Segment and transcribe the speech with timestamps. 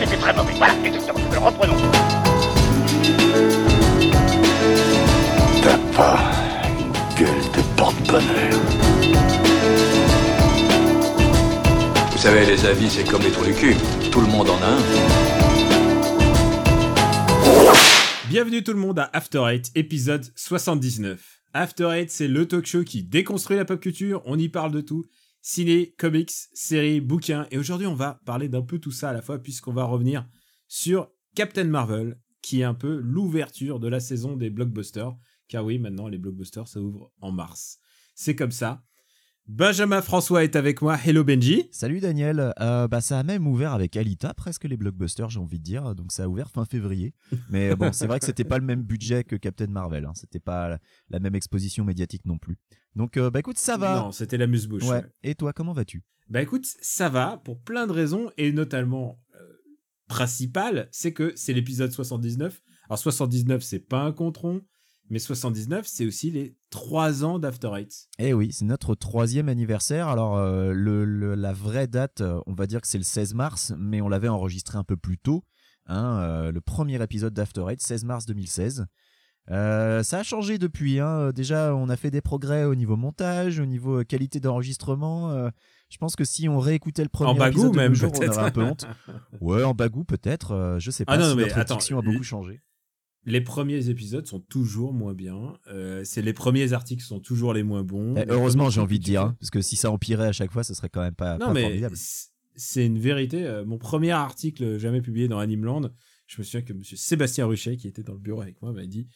[0.00, 0.54] c'était très mauvais.
[0.56, 1.20] Voilà, exactement.
[1.30, 1.76] Alors reprenons.
[5.62, 6.18] T'as pas
[6.78, 8.60] une gueule de porte-bonheur.
[12.12, 13.76] Vous savez, les avis, c'est comme les trous du cul.
[14.10, 14.80] Tout le monde en a un.
[18.28, 21.40] Bienvenue tout le monde à After Eight, épisode 79.
[21.52, 24.80] After Eight, c'est le talk show qui déconstruit la pop culture, on y parle de
[24.80, 25.04] tout.
[25.42, 29.22] Ciné, comics, séries, bouquins, et aujourd'hui on va parler d'un peu tout ça à la
[29.22, 30.28] fois puisqu'on va revenir
[30.68, 35.16] sur Captain Marvel, qui est un peu l'ouverture de la saison des blockbusters,
[35.48, 37.78] car oui, maintenant les blockbusters ça ouvre en mars.
[38.14, 38.84] C'est comme ça.
[39.52, 40.96] Benjamin François est avec moi.
[41.04, 41.68] Hello Benji.
[41.72, 42.54] Salut Daniel.
[42.60, 45.96] Euh, bah, ça a même ouvert avec Alita, presque les blockbusters, j'ai envie de dire.
[45.96, 47.14] Donc ça a ouvert fin février.
[47.50, 50.04] Mais bon, c'est vrai que c'était pas le même budget que Captain Marvel.
[50.04, 50.12] Hein.
[50.14, 52.58] C'était pas la même exposition médiatique non plus.
[52.94, 53.96] Donc euh, bah écoute, ça va.
[53.96, 54.84] Non, c'était la muse-bouche.
[54.84, 55.02] Ouais.
[55.24, 56.04] Et toi, comment vas-tu?
[56.28, 59.40] Bah écoute, ça va pour plein de raisons et notamment euh,
[60.06, 62.62] principale, c'est que c'est l'épisode 79.
[62.88, 64.62] Alors 79, c'est pas un contron.
[65.10, 68.08] Mais 79, c'est aussi les 3 ans d'After Eight.
[68.20, 70.06] Eh oui, c'est notre troisième anniversaire.
[70.06, 73.72] Alors, euh, le, la vraie date, euh, on va dire que c'est le 16 mars,
[73.76, 75.42] mais on l'avait enregistré un peu plus tôt.
[75.86, 78.86] Hein, euh, le premier épisode d'After Eight, 16 mars 2016.
[79.48, 81.00] ça a changé depuis.
[81.00, 81.32] Hein.
[81.32, 85.50] Déjà, on a fait des progrès au niveau montage, au niveau qualité d'enregistrement.
[85.88, 88.38] je pense que si on réécoutait le premier en bagou épisode même, jour, on aurait
[88.38, 88.86] un peu honte.
[89.40, 90.76] Ouais, en bagou peut-être.
[90.78, 91.14] je sais pas.
[91.14, 92.60] Ah non, si mais notre attends, a beaucoup changé
[93.24, 95.58] les premiers épisodes sont toujours moins bien.
[95.68, 98.14] Euh, c'est les premiers articles sont toujours les moins bons.
[98.28, 100.74] Heureusement, j'ai envie de dire, hein, parce que si ça empirait à chaque fois, ce
[100.74, 101.96] serait quand même pas, non, pas mais formidable.
[102.56, 103.46] C'est une vérité.
[103.46, 105.90] Euh, mon premier article jamais publié dans Animeland,
[106.26, 108.86] je me souviens que Monsieur Sébastien Ruchet, qui était dans le bureau avec moi, m'a
[108.86, 109.08] dit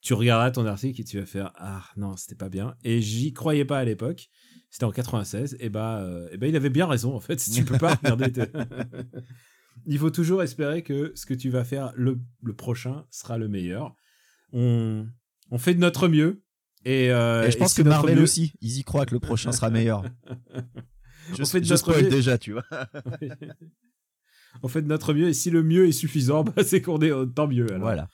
[0.00, 3.32] "Tu regarderas ton article et tu vas faire ah non, c'était pas bien." Et j'y
[3.32, 4.28] croyais pas à l'époque.
[4.70, 5.56] C'était en 96.
[5.60, 7.36] Et bah, euh, et bah, il avait bien raison en fait.
[7.36, 8.32] Tu peux pas regarder.
[9.86, 13.48] il faut toujours espérer que ce que tu vas faire le, le prochain sera le
[13.48, 13.94] meilleur
[14.52, 15.06] on,
[15.50, 16.42] on fait de notre mieux.
[16.84, 20.04] Et, euh, je pense que Marvel aussi, ils y croient que le prochain sera meilleur.
[21.36, 22.10] je, on fait de je mieux.
[22.10, 22.64] déjà, tu vois.
[24.62, 27.12] on fait de notre mieux et si le mieux est suffisant, bah, c'est qu'on est
[27.34, 27.68] tant mieux.
[27.70, 27.82] Alors.
[27.82, 28.08] Voilà.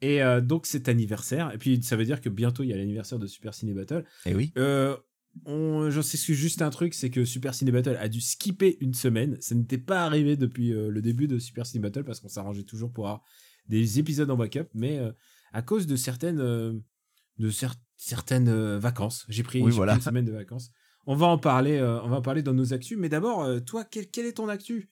[0.00, 2.76] Et euh, donc cet anniversaire, et puis ça veut dire que bientôt il y a
[2.76, 4.04] l'anniversaire de Super Ciné Battle.
[4.26, 4.52] Et oui.
[4.56, 4.96] Euh,
[5.44, 8.94] on, j'en sais juste un truc, c'est que Super Ciné Battle a dû skipper une
[8.94, 9.36] semaine.
[9.40, 12.64] Ça n'était pas arrivé depuis euh, le début de Super Ciné Battle parce qu'on s'arrangeait
[12.64, 13.22] toujours pour avoir
[13.68, 15.12] des épisodes en backup, mais euh,
[15.52, 16.72] à cause de certaines, euh,
[17.38, 17.50] de
[17.96, 19.26] certaines euh, vacances.
[19.28, 19.94] J'ai pris, oui, voilà.
[19.94, 20.70] une semaine de vacances.
[21.06, 22.98] On va en parler, on va en parler dans nos actus.
[22.98, 24.90] Mais d'abord, toi, quel, quel, est ton actu?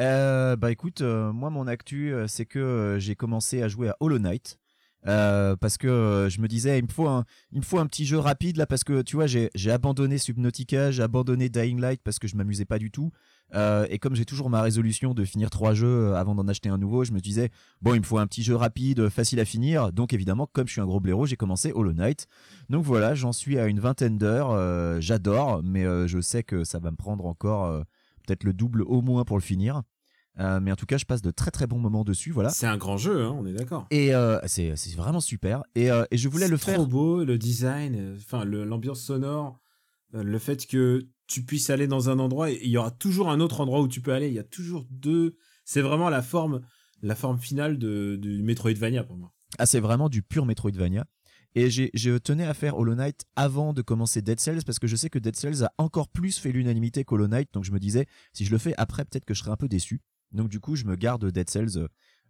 [0.00, 4.58] Bah écoute, moi mon actu, c'est que j'ai commencé à jouer à Hollow Knight.
[5.06, 9.02] Parce que je me disais il me faut un petit jeu rapide là parce que
[9.02, 12.90] tu vois j'ai abandonné Subnautica j'ai abandonné Dying Light parce que je m'amusais pas du
[12.90, 13.12] tout
[13.54, 16.68] euh, et comme j'ai toujours ma résolution de finir trois jeux euh, avant d'en acheter
[16.68, 17.50] un nouveau, je me disais
[17.80, 19.92] bon, il me faut un petit jeu rapide, euh, facile à finir.
[19.92, 22.26] Donc évidemment, comme je suis un gros blaireau, j'ai commencé Hollow Knight.
[22.70, 25.00] Donc voilà, j'en suis à une vingtaine d'heures.
[25.00, 27.84] J'adore, mais je sais que ça va me prendre encore
[28.26, 29.82] peut-être le double au moins pour le finir.
[30.36, 32.30] Mais en tout cas, je passe de très très bons moments dessus.
[32.30, 32.50] Voilà.
[32.50, 33.86] C'est un grand jeu, hein, on est d'accord.
[33.90, 34.12] Et
[34.46, 35.62] c'est vraiment super.
[35.74, 36.74] Et, et je voulais le faire.
[36.74, 39.60] Trop beau, le design, enfin l'ambiance sonore,
[40.12, 43.40] le fait que tu puisses aller dans un endroit et il y aura toujours un
[43.40, 44.28] autre endroit où tu peux aller.
[44.28, 45.36] Il y a toujours deux.
[45.64, 46.60] C'est vraiment la forme,
[47.02, 49.32] la forme finale de, du Metroidvania pour moi.
[49.58, 51.04] Ah, c'est vraiment du pur Metroidvania.
[51.56, 54.94] Et je tenais à faire Hollow Knight avant de commencer Dead Cells parce que je
[54.94, 57.48] sais que Dead Cells a encore plus fait l'unanimité qu'Hollow Knight.
[57.54, 59.66] Donc je me disais, si je le fais après, peut-être que je serai un peu
[59.66, 60.02] déçu.
[60.32, 61.78] Donc du coup, je me garde Dead Cells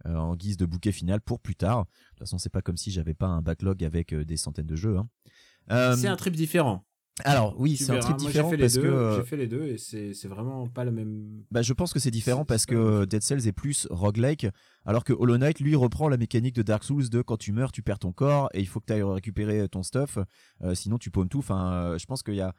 [0.07, 1.85] euh, en guise de bouquet final pour plus tard.
[1.85, 4.67] De toute façon, c'est pas comme si j'avais pas un backlog avec euh, des centaines
[4.67, 4.99] de jeux.
[4.99, 5.97] Hein.
[5.97, 6.85] c'est un trip différent.
[7.25, 9.79] Alors oui, c'est un truc différent parce deux, que euh, j'ai fait les deux et
[9.79, 11.45] c'est vraiment pas le même.
[11.51, 14.47] Bah je pense que c'est différent parce que Dead Cells est plus roguelike,
[14.85, 17.73] alors que Hollow Knight lui reprend la mécanique de Dark Souls de quand tu meurs
[17.73, 20.19] tu perds ton corps et il faut que tu ailles récupérer ton stuff,
[20.63, 21.39] euh, sinon tu paumes tout.
[21.39, 22.55] Enfin, euh, je pense qu'il y a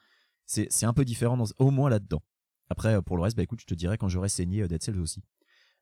[0.47, 2.23] c'est c'est un peu différent dans, au moins là-dedans.
[2.71, 5.21] Après pour le reste bah écoute je te dirai quand j'aurai saigné Dead Cells aussi.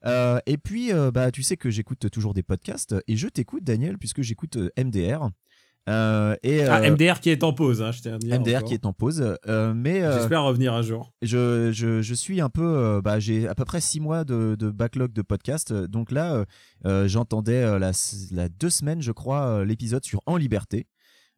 [0.05, 4.21] Et puis bah tu sais que j'écoute toujours des podcasts et je t'écoute Daniel puisque
[4.21, 5.29] j'écoute MDR.
[5.87, 8.85] Euh, et, ah, euh, MDR qui est en pause, hein, je dire MDR qui est
[8.87, 11.13] en pause, euh, mais j'espère revenir un jour.
[11.21, 14.71] Je, je, je suis un peu, bah, j'ai à peu près six mois de, de
[14.71, 16.45] backlog de podcast, donc là
[17.05, 17.91] j'entendais la,
[18.31, 20.87] la, deux semaines, je crois, l'épisode sur En Liberté.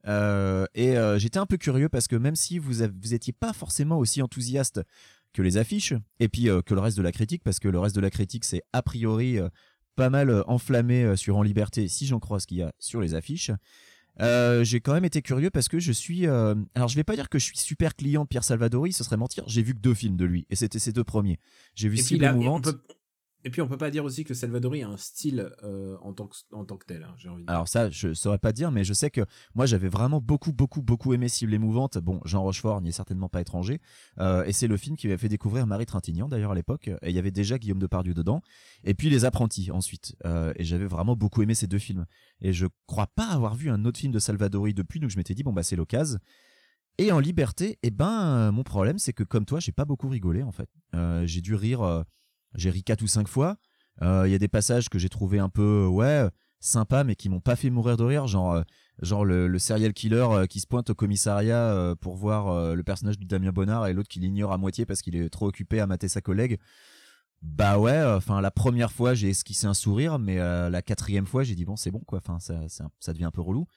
[0.05, 2.71] et j'étais un peu curieux parce que même si vous
[3.01, 4.81] vous étiez pas forcément aussi enthousiaste
[5.38, 7.95] que les affiches et puis que le reste de la critique, parce que le reste
[7.95, 9.38] de la critique c'est a priori
[9.95, 13.13] pas mal enflammé sur En Liberté, si j'en crois ce qu'il y a sur les
[13.13, 13.51] affiches.
[14.19, 16.28] Euh, j'ai quand même été curieux parce que je suis.
[16.28, 19.04] Euh, alors, je vais pas dire que je suis super client de Pierre Salvadori, ce
[19.04, 19.44] serait mentir.
[19.48, 21.39] J'ai vu que deux films de lui et c'était ses deux premiers.
[21.75, 22.69] J'ai vu Cible mouvante.
[23.47, 26.27] Et puis on peut pas dire aussi que Salvadori a un style euh, en, tant
[26.27, 27.15] que, tel, hein.
[27.47, 29.21] Alors ça, je saurais pas dire, mais je sais que
[29.55, 31.97] moi j'avais vraiment beaucoup, beaucoup, beaucoup aimé Cible émouvante.
[31.97, 33.79] Bon, Jean Rochefort n'y est certainement pas étranger,
[34.19, 37.09] euh, et c'est le film qui m'a fait découvrir Marie Trintignant d'ailleurs à l'époque, et
[37.09, 38.41] il y avait déjà Guillaume Depardieu dedans,
[38.83, 40.17] et puis Les Apprentis ensuite.
[40.25, 42.05] Euh, et j'avais vraiment beaucoup aimé ces deux films.
[42.41, 45.35] Et je crois pas avoir vu un autre film de Salvadori depuis, donc je m'étais
[45.35, 46.19] dit bon bah c'est l'occasion.
[46.97, 50.43] Et en liberté, eh ben mon problème c'est que comme toi, j'ai pas beaucoup rigolé
[50.43, 50.69] en fait.
[51.23, 52.03] J'ai dû rire,
[52.57, 53.56] j'ai ri quatre ou cinq fois.
[54.01, 56.27] Euh, Il y a des passages que j'ai trouvé un peu ouais
[56.59, 58.27] sympa mais qui m'ont pas fait mourir de rire.
[58.27, 58.63] Genre euh,
[59.01, 62.83] genre le, serial killer euh, qui se pointe au commissariat euh, pour voir euh, le
[62.83, 65.80] personnage de Damien Bonnard et l'autre qui l'ignore à moitié parce qu'il est trop occupé
[65.80, 66.59] à mater sa collègue.
[67.44, 71.44] Bah ouais enfin la première fois j'ai esquissé un sourire mais euh, la quatrième fois
[71.44, 72.19] j'ai dit bon c'est bon quoi.
[72.19, 73.68] Enfin ça, ça, devient un peu relou.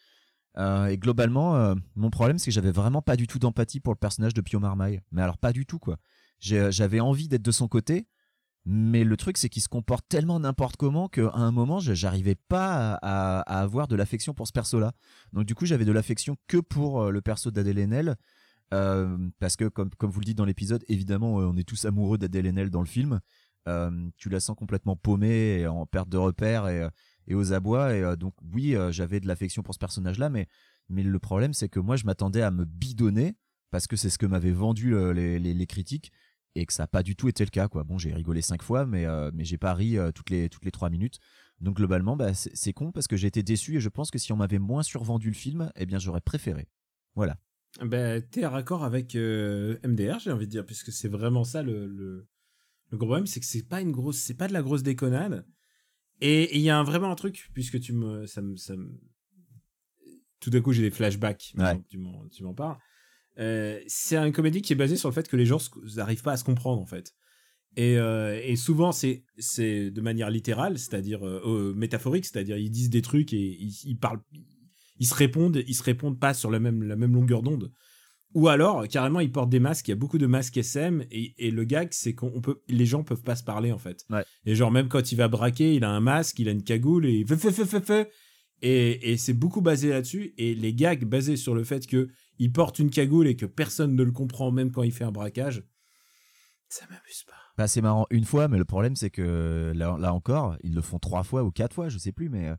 [0.57, 3.93] Euh, et globalement euh, mon problème c'est que j'avais vraiment pas du tout d'empathie pour
[3.93, 5.01] le personnage de Pio Marmaille.
[5.13, 5.99] Mais alors pas du tout quoi.
[6.39, 8.07] J'avais envie d'être de son côté
[8.67, 12.95] mais le truc, c'est qu'il se comporte tellement n'importe comment qu'à un moment, j'arrivais pas
[13.03, 14.93] à, avoir de l'affection pour ce perso-là.
[15.33, 18.17] Donc du coup, j'avais de l'affection que pour euh, le perso d'Adèle Haenel.
[18.75, 21.85] euh, parce que, comme, comme vous le dites dans l'épisode, évidemment, euh, on est tous
[21.87, 23.21] amoureux d'Adèle Haenel dans le film.
[24.17, 27.95] Tu la sens complètement paumée et en perte de repères et, aux abois.
[27.95, 30.49] Et donc oui, j'avais de l'affection pour ce personnage-là, mais,
[30.89, 33.37] mais le problème, c'est que moi, je m'attendais à me bidonner
[33.71, 36.11] parce que c'est ce que m'avaient vendu les, les critiques
[36.55, 37.85] et que ça n'a pas du tout été le cas quoi.
[37.85, 40.65] Bon, j'ai rigolé cinq fois, mais euh, mais j'ai pas ri euh, toutes les toutes
[40.65, 41.19] les trois minutes.
[41.61, 44.33] Donc globalement, bah, c'est con parce que j'ai été déçu et je pense que si
[44.33, 46.69] on m'avait moins survendu le film, eh bien j'aurais préféré.
[47.15, 47.37] Voilà.
[47.85, 51.63] Ben, t'es à raccord avec euh, MDR, j'ai envie de dire, puisque c'est vraiment ça
[51.63, 52.27] le, le,
[52.91, 55.47] le gros problème, c'est que c'est pas une grosse, c'est pas de la grosse déconnade.
[56.21, 58.99] Et il y a un, vraiment un truc, puisque tu me, ça me, ça me-
[60.41, 61.81] tout d'un coup j'ai des flashbacks, Ouais.
[61.89, 62.77] tu m'en, tu m'en parles.
[63.41, 65.59] Euh, c'est une comédie qui est basée sur le fait que les gens
[65.97, 67.15] n'arrivent pas à se comprendre en fait.
[67.77, 72.91] Et, euh, et souvent c'est c'est de manière littérale, c'est-à-dire euh, métaphorique, c'est-à-dire ils disent
[72.91, 74.21] des trucs et ils, ils parlent,
[74.99, 77.73] ils se répondent, ils se répondent pas sur la même la même longueur d'onde.
[78.35, 79.89] Ou alors carrément ils portent des masques.
[79.89, 82.87] Il y a beaucoup de masques SM et, et le gag c'est qu'on peut, les
[82.87, 84.05] gens peuvent pas se parler en fait.
[84.11, 84.25] Ouais.
[84.45, 87.07] Et genre même quand il va braquer, il a un masque, il a une cagoule
[87.07, 88.11] et il fait fait fait fait fait.
[88.63, 90.35] Et, et c'est beaucoup basé là-dessus.
[90.37, 92.09] Et les gags basés sur le fait que
[92.41, 95.13] il porte une cagoule et que personne ne le comprend même quand il fait un
[95.13, 95.63] braquage,
[96.71, 97.35] ça m'amuse pas.
[97.59, 100.81] Bah, c'est marrant une fois, mais le problème c'est que là, là encore, ils le
[100.81, 102.57] font trois fois ou quatre fois, je sais plus, mais euh,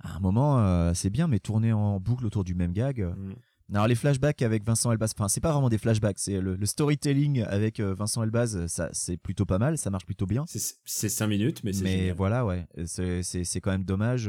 [0.00, 3.00] à un moment euh, c'est bien, mais tourner en boucle autour du même gag.
[3.00, 3.14] euh.
[3.14, 3.36] Mm.
[3.74, 6.66] Alors les flashbacks avec Vincent Elbaz, enfin c'est pas vraiment des flashbacks, c'est le, le
[6.66, 10.44] storytelling avec Vincent Elbaz, ça c'est plutôt pas mal, ça marche plutôt bien.
[10.46, 12.16] C'est cinq minutes, mais c'est mais génial.
[12.16, 14.28] voilà ouais c'est quand même dommage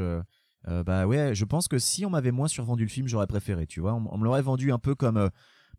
[0.67, 3.67] euh, bah ouais je pense que si on m'avait moins survendu le film j'aurais préféré
[3.67, 5.29] tu vois on, me l'aurait vendu un peu comme euh,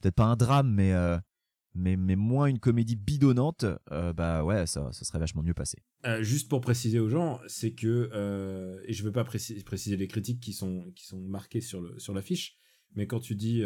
[0.00, 1.18] peut-être pas un drame mais euh,
[1.74, 5.78] mais mais moins une comédie bidonnante bah ouais ça ça serait vachement mieux passé
[6.20, 8.10] juste pour préciser aux gens, c'est que
[8.86, 12.14] et je veux pas préciser, les critiques qui sont qui sont marquées sur le sur
[12.14, 12.56] l'affiche,
[12.94, 13.64] mais quand tu dis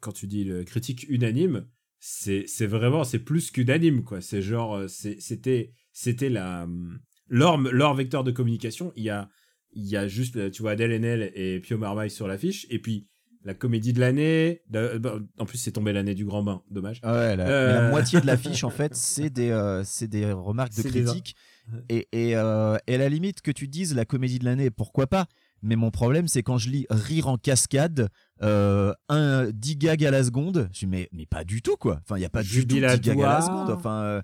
[0.00, 1.66] quand tu dis critique unanime,
[2.00, 4.20] c'est c'est vraiment c'est plus qu'unanime quoi.
[4.20, 8.92] C'est genre c'était c'était la hum, leur leur vecteur de communication.
[8.96, 9.30] Il y a
[9.72, 12.78] il y a juste euh, tu vois Adèle Haenel et Pio Marmaille sur l'affiche et
[12.78, 13.06] puis
[13.42, 14.60] la comédie de l'année.
[14.68, 14.90] bah,
[15.38, 17.00] En plus c'est tombé l'année du Grand Bain, dommage.
[17.02, 17.74] Ah ouais la, Euh.
[17.84, 21.36] la moitié de l'affiche en fait c'est des euh, des remarques de des- critiques
[21.88, 25.06] et et, euh, et à la limite que tu dises la comédie de l'année pourquoi
[25.06, 25.26] pas?
[25.62, 28.08] Mais mon problème c'est quand je lis rire en cascade
[28.42, 32.00] euh, un 10 gags à la seconde je dis mais mais pas du tout quoi
[32.02, 34.22] enfin il y a pas du tout 10 gags à la seconde enfin euh,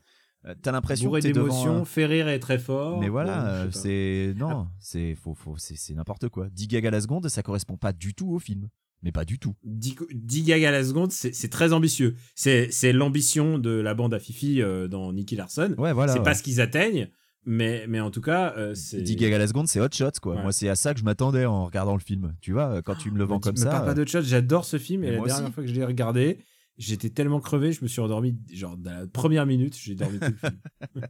[0.62, 3.00] t'as l'impression que t'es devant d'émotions, un- fait rire et très fort.
[3.00, 7.00] mais voilà euh, c'est non c'est faut faut c'est n'importe quoi 10 gags à la
[7.00, 8.68] seconde ça correspond pas du tout au film
[9.02, 12.14] mais pas du tout 10, co- 10 gags à la seconde, c'est très ambitieux.
[12.34, 15.74] C'est l'ambition de la bande à Fifi euh, dans Nicky Larson.
[15.78, 16.24] ouais voilà c'est ouais.
[16.24, 17.08] pas ce qu'ils atteignent,
[17.44, 19.02] mais, mais en tout cas, euh, c'est.
[19.02, 20.42] 10 gags à la seconde c'est hot shots quoi Ouais.
[20.42, 23.10] moi c'est à ça que je m'attendais en regardant le film tu vois quand tu
[23.10, 25.04] me le vends Me comme me ça parle pas euh, de shot, j'adore ce film
[25.04, 25.52] et la dernière aussi.
[25.52, 26.38] fois que je l'ai regardé,
[26.78, 30.30] j'étais tellement crevé, je me suis endormi, genre, dans la première minute, j'ai dormi tout
[30.30, 30.60] le film.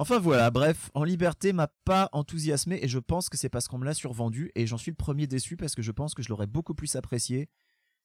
[0.00, 3.78] Enfin voilà, bref, En Liberté m'a pas enthousiasmé et je pense que c'est parce qu'on
[3.78, 6.28] me l'a survendu et j'en suis le premier déçu parce que je pense que je
[6.28, 7.48] l'aurais beaucoup plus apprécié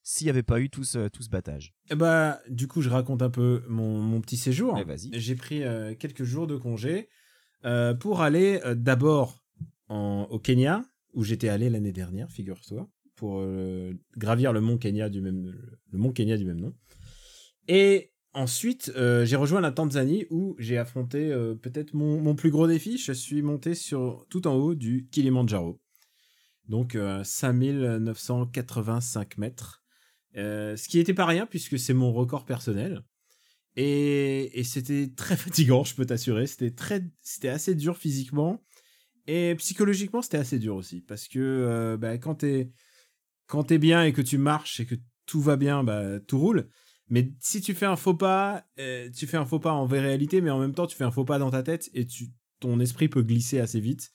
[0.02, 1.72] s'il n'y avait pas eu tout ce, tout ce battage.
[1.90, 4.76] Et bah, du coup, je raconte un peu mon, mon petit séjour.
[4.76, 5.10] Eh, vas-y.
[5.12, 7.08] J'ai pris euh, quelques jours de congé
[7.64, 9.40] euh, pour aller euh, d'abord
[9.88, 12.88] au Kenya, où j'étais allé l'année dernière, figure-toi,
[13.40, 15.52] euh, gravir le mont Kenya du même
[15.90, 16.74] le mont Kenya du même nom.
[17.68, 22.50] Et ensuite, euh, j'ai rejoint la Tanzanie où j'ai affronté euh, peut-être mon, mon plus
[22.50, 22.98] gros défi.
[22.98, 25.80] Je suis monté sur tout en haut du Kilimandjaro.
[26.68, 29.82] Donc euh, 5985 mètres.
[30.34, 33.04] Ce qui n'était pas rien puisque c'est mon record personnel.
[33.76, 36.46] Et, et c'était très fatigant, je peux t'assurer.
[36.46, 38.62] C'était très, c'était assez dur physiquement.
[39.26, 41.00] Et psychologiquement, c'était assez dur aussi.
[41.00, 42.44] Parce que euh, bah, quand
[43.46, 44.94] quand t'es bien et que tu marches et que
[45.26, 46.68] tout va bien, bah, tout roule.
[47.08, 50.00] Mais si tu fais un faux pas, euh, tu fais un faux pas en vraie
[50.00, 52.30] réalité, mais en même temps, tu fais un faux pas dans ta tête et tu,
[52.60, 54.12] ton esprit peut glisser assez vite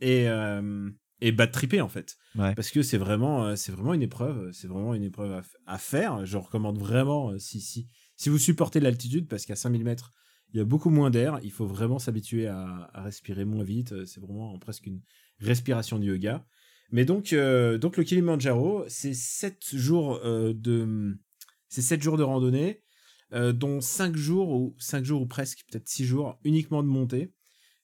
[0.00, 0.90] et, euh,
[1.20, 2.16] et bad tripper en fait.
[2.36, 2.54] Ouais.
[2.54, 6.24] Parce que c'est vraiment, euh, c'est vraiment une épreuve, c'est vraiment une épreuve à, faire.
[6.24, 10.12] Je recommande vraiment, euh, si, si, si vous supportez l'altitude, parce qu'à 5000 mètres,
[10.52, 14.04] il y a beaucoup moins d'air, il faut vraiment s'habituer à, à respirer moins vite.
[14.04, 15.00] C'est vraiment presque une
[15.40, 16.46] respiration de yoga.
[16.94, 21.18] Mais donc, euh, donc le Kilimanjaro, c'est 7 jours euh, de,
[21.68, 22.84] c'est 7 jours de randonnée,
[23.32, 27.34] euh, dont 5 jours ou 5 jours ou presque, peut-être 6 jours uniquement de montée.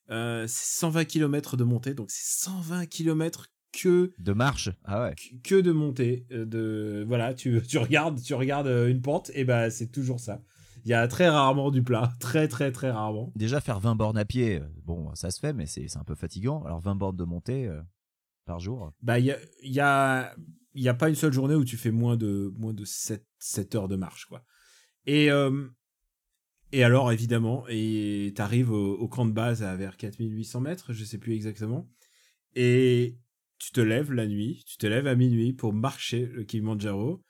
[0.09, 4.71] C'est 120 km de montée, donc c'est 120 km que De marche.
[4.85, 5.17] Ah ouais.
[5.43, 6.27] que de montée.
[6.31, 10.41] De voilà, tu, tu regardes, tu regardes une pente et bah c'est toujours ça.
[10.85, 13.33] Il y a très rarement du plat, très très très rarement.
[13.35, 16.15] Déjà faire 20 bornes à pied, bon, ça se fait, mais c'est c'est un peu
[16.15, 16.63] fatigant.
[16.63, 17.69] Alors 20 bornes de montée
[18.59, 18.93] jour.
[19.03, 20.35] Bah il y a
[20.75, 23.25] y y a pas une seule journée où tu fais moins de moins de 7
[23.39, 24.45] 7 heures de marche quoi.
[25.07, 25.69] Et euh,
[26.73, 31.19] et alors évidemment et t'arrives au, camp de base à vers 4800 mètres, je sais
[31.19, 31.89] plus exactement.
[32.55, 33.19] Et
[33.59, 37.23] tu te lèves la nuit, tu te lèves à minuit pour marcher le Kilimanjaro.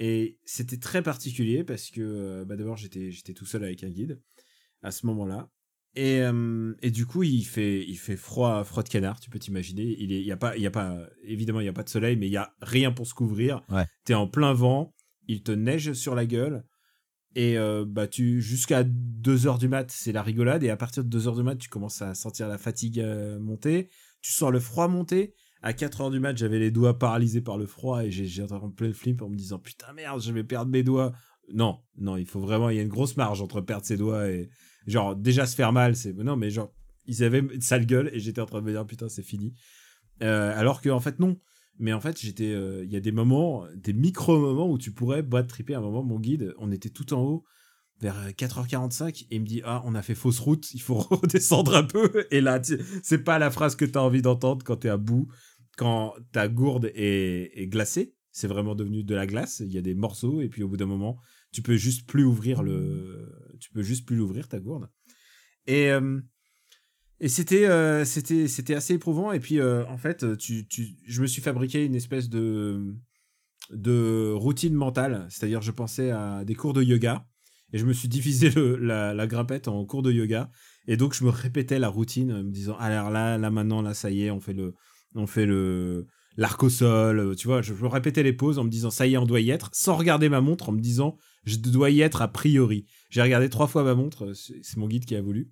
[0.00, 4.20] Et c'était très particulier parce que euh, bah d'abord j'étais tout seul avec un guide
[4.82, 5.50] à ce moment-là.
[5.96, 9.38] Et, euh, et du coup, il fait, il fait froid, froid de canard, tu peux
[9.38, 9.96] t'imaginer.
[9.98, 11.84] Il est, il y a pas, il y a pas, évidemment, il y a pas
[11.84, 13.62] de soleil, mais il y a rien pour se couvrir.
[13.68, 13.86] Ouais.
[14.04, 14.92] T'es en plein vent,
[15.28, 16.64] il te neige sur la gueule.
[17.36, 20.62] Et euh, bah tu jusqu'à 2 heures du mat, c'est la rigolade.
[20.62, 23.38] Et à partir de 2 heures du mat, tu commences à sentir la fatigue euh,
[23.40, 23.88] monter.
[24.20, 25.34] Tu sens le froid monter.
[25.62, 28.70] À 4 heures du mat, j'avais les doigts paralysés par le froid et j'ai en
[28.70, 31.12] plein le flip en me disant putain merde, je vais perdre mes doigts.
[31.52, 34.28] Non, non, il faut vraiment, il y a une grosse marge entre perdre ses doigts
[34.28, 34.48] et
[34.86, 35.96] genre déjà se faire mal.
[35.96, 36.72] C'est non, mais genre
[37.06, 39.54] ils avaient une sale gueule et j'étais en train de me dire putain c'est fini.
[40.22, 41.38] Euh, alors que en fait non.
[41.78, 44.92] Mais en fait j'étais, euh, il y a des moments, des micro moments où tu
[44.92, 45.74] pourrais battre triper.
[45.74, 47.44] Un moment mon guide, on était tout en haut
[48.00, 51.74] vers 4h45 et il me dit ah on a fait fausse route, il faut redescendre
[51.74, 52.26] un peu.
[52.30, 52.60] Et là
[53.02, 55.28] c'est pas la phrase que t'as envie d'entendre quand t'es à bout,
[55.76, 58.14] quand ta gourde est, est glacée.
[58.30, 59.60] C'est vraiment devenu de la glace.
[59.64, 61.18] Il y a des morceaux et puis au bout d'un moment
[61.54, 63.32] tu peux juste plus ouvrir le,
[63.64, 64.90] tu peux juste plus l'ouvrir ta gourde.
[65.66, 66.20] Et euh,
[67.18, 69.32] et c'était euh, c'était c'était assez éprouvant.
[69.32, 72.94] Et puis euh, en fait tu tu je me suis fabriqué une espèce de
[73.70, 77.26] de routine mentale, c'est-à-dire je pensais à des cours de yoga
[77.72, 80.50] et je me suis divisé le, la, la grimpette en cours de yoga.
[80.86, 84.10] Et donc je me répétais la routine me disant alors là là maintenant là ça
[84.10, 84.74] y est on fait le
[85.14, 86.06] on fait le
[86.36, 89.06] l'arc au sol euh, tu vois je me répétais les pauses en me disant ça
[89.06, 91.90] y est on doit y être sans regarder ma montre en me disant je dois
[91.90, 92.86] y être a priori.
[93.10, 95.50] J'ai regardé trois fois ma montre euh, c'est mon guide qui a voulu.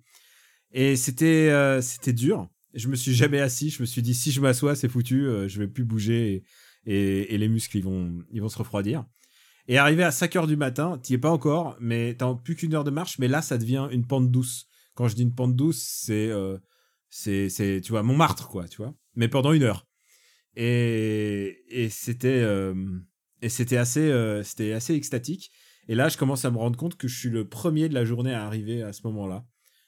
[0.71, 2.49] Et c'était euh, c'était dur.
[2.73, 5.47] Je me suis jamais assis je me suis dit si je m'assois c'est foutu euh,
[5.47, 6.43] je vais plus bouger
[6.85, 9.05] et, les muscles ils vont ils vont se refroidir.
[9.67, 12.73] Et arrivé à 5 heures du matin t'y es pas encore mais t'as plus qu'une
[12.73, 14.67] heure de marche mais là ça devient une pente douce.
[14.95, 16.57] Quand je dis une pente douce c'est euh,
[17.09, 18.95] c'est tu vois Montmartre quoi tu vois.
[19.15, 19.85] Mais pendant une heure
[20.55, 22.73] et et c'était euh,
[23.41, 25.51] et c'était assez euh, c'était assez extatique.
[25.87, 28.05] Et là je commence à me rendre compte que je suis le premier de la
[28.05, 29.45] journée à arriver à ce moment-là.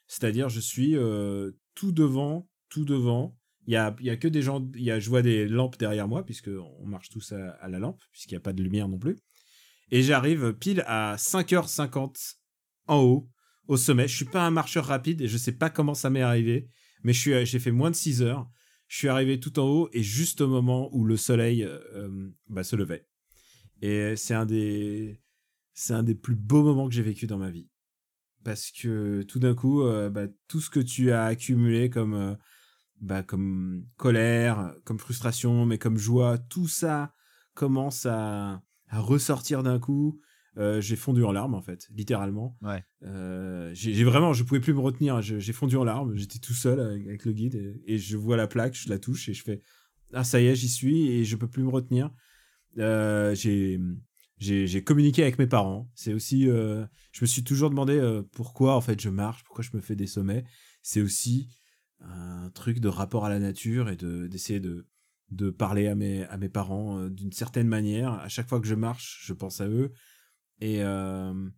[0.07, 3.37] C'est-à-dire je suis euh, tout devant tout devant.
[3.67, 6.07] Il y a y a que des gens y a je vois des lampes derrière
[6.07, 8.87] moi puisque on marche tous à, à la lampe puisqu'il n'y a pas de lumière
[8.87, 9.17] non plus.
[9.91, 12.37] Et j'arrive pile à 5h50
[12.87, 13.29] en haut
[13.67, 14.07] au sommet.
[14.07, 16.69] Je suis pas un marcheur rapide et je sais pas comment ça m'est arrivé
[17.03, 18.49] mais je suis j'ai fait moins de 6 heures
[18.87, 22.29] je suis arrivé tout en haut et juste au moment où le soleil euh, euh,
[22.47, 23.07] bah, se levait.
[23.81, 25.21] Et c'est un des
[25.73, 27.69] c'est un des plus beaux moments que j'ai vécu dans ma vie
[28.43, 32.37] parce que tout d'un coup euh, bah, tout ce que tu as accumulé comme
[33.01, 37.13] bah, comme colère, comme frustration, mais comme joie, tout ça
[37.53, 38.61] commence à
[38.91, 40.21] ressortir d'un coup.
[40.57, 42.57] Euh, j'ai fondu en larmes en fait, littéralement.
[42.61, 42.83] Ouais.
[43.03, 45.21] Euh, j'ai vraiment, je pouvais plus me retenir.
[45.21, 46.15] je- J'ai fondu en larmes.
[46.15, 48.97] J'étais tout seul avec, avec le guide et, et je vois la plaque, je la
[48.97, 49.61] touche et je fais
[50.13, 52.09] ah ça y est, j'y suis et je peux plus me retenir.
[52.77, 53.79] Euh, j'ai
[54.37, 55.89] j'ai communiqué avec mes parents.
[55.95, 59.63] C'est aussi, euh, je me suis toujours demandé euh, pourquoi en fait je marche, pourquoi
[59.63, 60.43] je me fais des sommets.
[60.81, 61.47] C'est aussi
[62.01, 64.87] un truc de rapport à la nature et de d'essayer de
[65.31, 68.11] de parler à mes à mes parents d'une certaine manière.
[68.13, 69.91] À chaque fois que je marche, je pense à eux
[70.59, 71.49] et euh,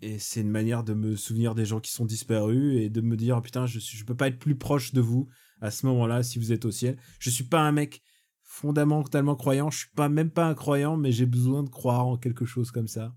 [0.00, 3.16] et c'est une manière de me souvenir des gens qui sont disparus et de me
[3.16, 5.28] dire putain je je peux pas être plus proche de vous
[5.60, 6.98] à ce moment-là si vous êtes au ciel.
[7.18, 8.02] Je suis pas un mec
[8.42, 12.16] fondamentalement croyant, je suis pas même pas un croyant mais j'ai besoin de croire en
[12.16, 13.14] quelque chose comme ça.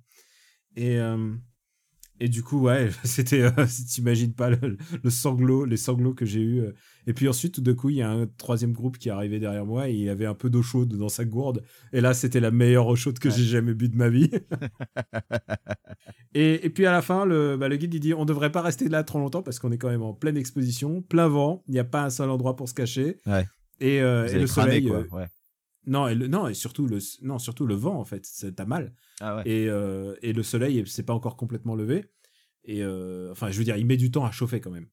[0.75, 1.35] Et euh,
[2.23, 3.49] Et du coup, ouais, c'était, euh,
[3.89, 6.59] t'imagines pas le, le sanglot, les sanglots que j'ai eu.
[6.59, 6.71] euh.
[7.07, 9.39] Et puis ensuite, tout d'un coup, il y a un troisième groupe qui est arrivé
[9.39, 11.63] derrière moi et il avait un peu d'eau chaude dans sa gourde.
[11.93, 13.33] Et là, c'était la meilleure eau chaude que Ouais.
[13.35, 14.29] j'ai jamais bu de ma vie.
[16.35, 18.61] et, et puis à la fin, le, bah, le guide, il dit, on devrait pas
[18.61, 21.73] rester là trop longtemps parce qu'on est quand même en pleine exposition, plein vent, il
[21.73, 23.17] n'y a pas un seul endroit pour se cacher.
[23.25, 23.47] Ouais.
[23.79, 24.97] Et, euh, et le soleil, quoi.
[24.97, 25.25] euh, Ouais.
[25.87, 28.93] Non, et le- non, et surtout le, non, surtout le vent en fait, t'as mal.
[29.19, 29.43] Ah ouais.
[29.45, 32.05] Et, euh, et le soleil, c'est pas encore complètement levé.
[32.63, 34.87] Et euh, enfin, je veux dire, il met du temps à chauffer quand même.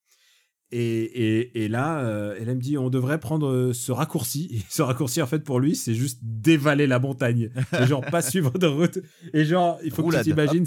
[0.71, 4.49] Et, et, et là, euh, elle me dit, on devrait prendre euh, ce raccourci.
[4.53, 7.51] Et ce raccourci, en fait, pour lui, c'est juste dévaler la montagne.
[7.87, 8.99] Genre, pas suivre de route.
[9.33, 10.21] Et genre, il faut Roulade.
[10.25, 10.67] que tu t'imagines.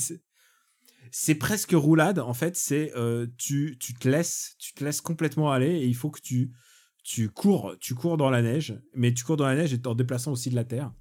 [1.12, 2.20] c'est- presque roulade.
[2.20, 2.92] En fait, c'est
[3.38, 6.52] tu, tu te laisses, tu te laisses complètement aller et il faut que tu,
[7.04, 9.96] tu cours, tu cours dans la neige, mais tu cours dans la neige et en
[9.96, 10.92] déplaçant aussi de la terre.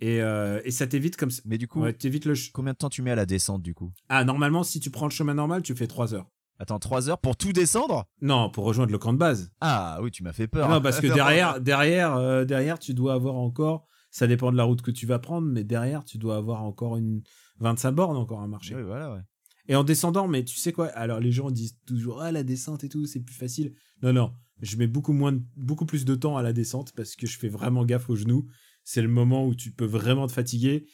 [0.00, 1.42] Et, euh, et ça t'évite comme ça.
[1.44, 2.34] Mais du coup, Ouais, t'évites le.
[2.52, 3.92] combien de temps tu mets à la descente du coup?
[4.08, 6.28] Ah, normalement, si tu prends le chemin normal, tu fais 3 heures.
[6.58, 8.04] Attends, 3 heures pour tout descendre?
[8.20, 9.50] Non, pour rejoindre le camp de base.
[9.60, 10.68] Ah oui, tu m'as fait peur.
[10.68, 13.86] Non, parce que derrière, derrière, euh, derrière, tu dois avoir encore.
[14.10, 16.96] Ça dépend de la route que tu vas prendre, mais derrière, tu dois avoir encore
[16.96, 17.22] une
[17.58, 18.76] 25 bornes encore à marcher.
[18.76, 19.20] Oui, voilà, ouais.
[19.66, 20.86] Et en descendant, mais tu sais quoi?
[20.88, 23.74] Alors les gens disent toujours ah la descente et tout, c'est plus facile.
[24.02, 27.16] Non non, je mets beaucoup moins, de- beaucoup plus de temps à la descente parce
[27.16, 28.46] que je fais vraiment gaffe aux genoux.
[28.82, 30.86] C'est le moment où tu peux vraiment te fatiguer.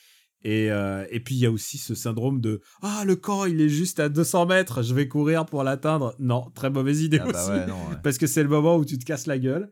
[0.42, 3.60] Et, euh, et puis il y a aussi ce syndrome de ah le camp il
[3.60, 6.14] est juste à 200 mètres, je vais courir pour l'atteindre.
[6.18, 7.96] Non, très mauvaise idée Ah bah aussi ouais, non, ouais.
[8.02, 9.70] parce que c'est le moment où tu te casses la gueule.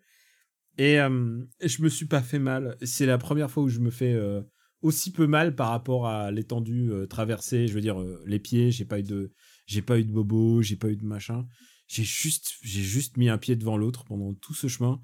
[0.76, 2.76] Et, euh, je me suis pas fait mal.
[2.82, 4.42] C'est la première fois où je me fais euh,
[4.82, 7.66] aussi peu mal par rapport à l'étendue euh, traversée.
[7.66, 9.32] Je veux dire, les pieds, j'ai pas eu de,
[9.66, 11.46] j'ai pas eu de bobo, j'ai pas eu de machin.
[11.88, 15.00] J'ai juste, j'ai juste mis un pied devant l'autre pendant tout ce chemin.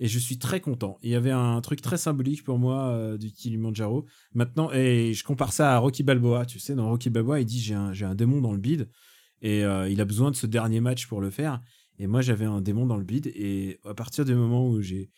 [0.00, 0.98] Et je suis très content.
[1.02, 4.04] Il y avait un truc très symbolique pour moi euh, du Kilimanjaro.
[4.34, 6.44] Maintenant, et je compare ça à Rocky Balboa.
[6.44, 8.90] Tu sais, dans Rocky Balboa, il dit j'ai un, j'ai un démon dans le bide
[9.40, 11.60] et euh, il a besoin de ce dernier match pour le faire.
[12.00, 13.28] Et moi, j'avais un démon dans le bide.
[13.28, 15.10] Et à partir du moment où j'ai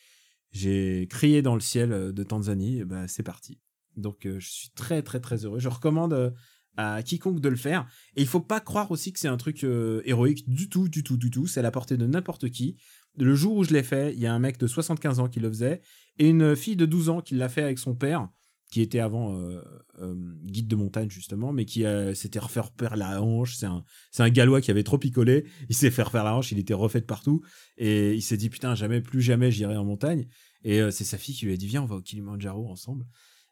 [0.53, 3.59] j'ai crié dans le ciel euh, de Tanzanie, eh ben, c'est parti.
[3.97, 5.59] Donc, je suis très, très, très heureux.
[5.59, 6.35] Je recommande
[6.77, 7.87] à quiconque de le faire.
[8.17, 11.03] Et il faut pas croire aussi que c'est un truc euh, héroïque du tout, du
[11.03, 11.47] tout, du tout.
[11.47, 12.77] C'est à la portée de n'importe qui.
[13.19, 15.41] Le jour où je l'ai fait, il y a un mec de 75 ans qui
[15.41, 15.81] le faisait
[16.19, 18.29] et une fille de 12 ans qui l'a fait avec son père,
[18.71, 19.63] qui était avant euh,
[20.01, 21.85] euh, guide de montagne justement, mais qui
[22.15, 23.57] s'était refait refaire la hanche.
[23.57, 25.47] C'est un, gallois qui avait trop picolé.
[25.71, 27.43] Il s'est fait refaire la hanche, il était refait de partout
[27.79, 30.27] et il s'est dit putain jamais plus jamais j'irai en montagne.
[30.63, 33.07] Et c'est sa fille qui lui a dit viens on va au Kilimanjaro ensemble.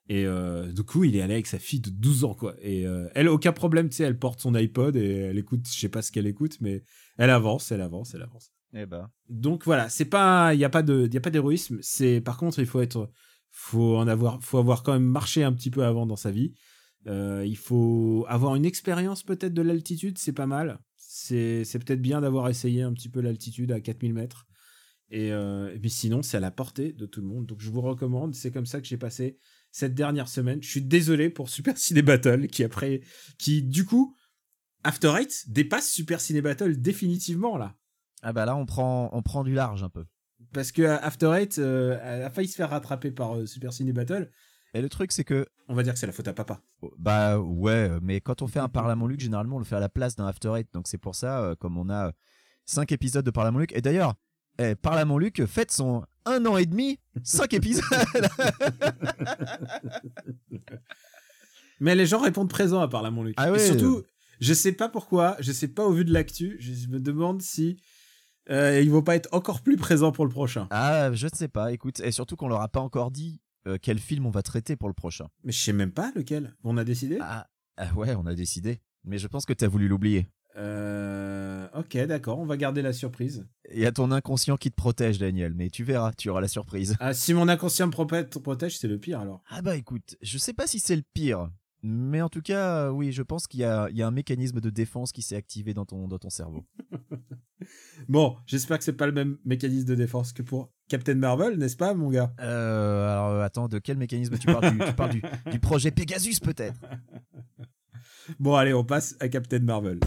[0.09, 2.55] Et euh, du coup, il est allé avec sa fille de 12 ans, quoi.
[2.61, 5.79] Et euh, elle, aucun problème, tu sais, elle porte son iPod et elle écoute, je
[5.79, 6.83] sais pas ce qu'elle écoute, mais
[7.17, 8.53] elle avance, elle avance, elle avance.
[8.75, 9.11] Eh ben.
[9.31, 11.79] Donc voilà, c'est pas, il y a pas de, y a pas d'héroïsme.
[11.81, 13.11] C'est, par contre, il faut être,
[13.51, 16.53] faut en avoir, faut avoir quand même marché un petit peu avant dans sa vie.
[17.07, 20.81] Euh, il faut avoir une expérience peut-être de l'altitude, c'est pas mal.
[20.97, 24.47] C'est, c'est peut-être bien d'avoir essayé un petit peu l'altitude à 4000 mètres.
[25.11, 27.47] Et, euh, et puis sinon, c'est à la portée de tout le monde.
[27.47, 28.35] Donc je vous recommande.
[28.35, 29.39] C'est comme ça que j'ai passé
[29.75, 30.63] cette dernière semaine.
[30.63, 33.01] Je suis désolé pour Super Ciné Battle qui après,
[33.39, 34.17] qui du coup,
[34.85, 37.75] After Eight dépasse Super Ciné Battle définitivement là.
[38.23, 40.05] Ah bah là, on prend, on prend du large un peu.
[40.53, 44.31] Parce que After Eight euh, a failli se faire rattraper par euh, Super Ciné Battle.
[44.75, 46.61] Et le truc, c'est que, On va dire que c'est la faute à papa.
[46.97, 49.89] bah ouais, mais quand on fait un Parlement Luc, généralement, on le fait à la
[49.89, 50.69] place d'un After Eight.
[50.73, 52.13] Donc c'est pour ça, euh, comme on a
[52.67, 53.73] 5 épisodes de Parlement Luc.
[53.73, 54.15] Et d'ailleurs,
[54.59, 57.85] eh, Parlement Luc fête son un an et demi, 5 épisodes.
[61.81, 63.35] Mais les gens répondent présent à part là, mon Luc.
[63.37, 63.59] Ah Et ouais.
[63.59, 64.03] surtout,
[64.41, 67.81] je sais pas pourquoi, je sais pas au vu de l'actu, je me demande si
[68.51, 70.67] euh, ils vont pas être encore plus présents pour le prochain.
[70.71, 72.01] ah, je ne sais pas, écoute.
[72.01, 74.89] Et surtout qu'on leur a pas encore dit euh, quel film on va traiter pour
[74.89, 75.29] le prochain.
[75.45, 76.55] Mais je sais même pas lequel.
[76.63, 77.19] On a décidé?
[77.21, 78.81] Ah, ah ouais, on a décidé.
[79.05, 80.29] Mais je pense que tu as voulu l'oublier.
[80.57, 83.47] Euh, Ok, d'accord, on va garder la surprise.
[83.73, 86.49] Il y a ton inconscient qui te protège, Daniel, mais tu verras, tu auras la
[86.49, 86.97] surprise.
[87.01, 89.43] Ah, si mon inconscient me protège, c'est le pire alors.
[89.49, 91.51] Ah bah écoute, je sais pas si c'est le pire,
[91.83, 95.11] mais en tout cas, oui, je pense qu'il y y a un mécanisme de défense
[95.11, 96.65] qui s'est activé dans ton, dans ton cerveau.
[98.09, 101.77] Bon, j'espère que c'est pas le même mécanisme de défense que pour Captain Marvel, n'est-ce
[101.77, 102.35] pas, mon gars?
[102.41, 104.71] Euh, alors attends, de quel mécanisme tu parles?
[104.71, 106.79] Du, Tu parles du, du projet Pegasus peut-être?
[108.41, 109.99] Bon, allez, on passe à Captain Marvel.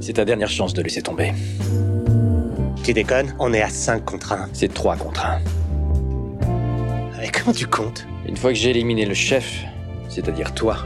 [0.00, 1.32] C'est ta dernière chance de laisser tomber.
[2.82, 4.48] Tu déconnes On est à 5 contre 1.
[4.54, 5.40] C'est 3 contre 1.
[7.22, 8.06] Et comment tu comptes?
[8.26, 9.62] Une fois que j'ai éliminé le chef,
[10.08, 10.78] c'est-à-dire toi,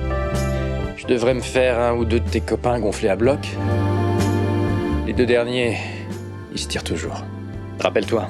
[0.97, 3.39] je devrais me faire un ou deux de tes copains gonflés à bloc.
[5.07, 5.77] Les deux derniers,
[6.53, 7.23] ils se tirent toujours.
[7.81, 8.29] Rappelle-toi.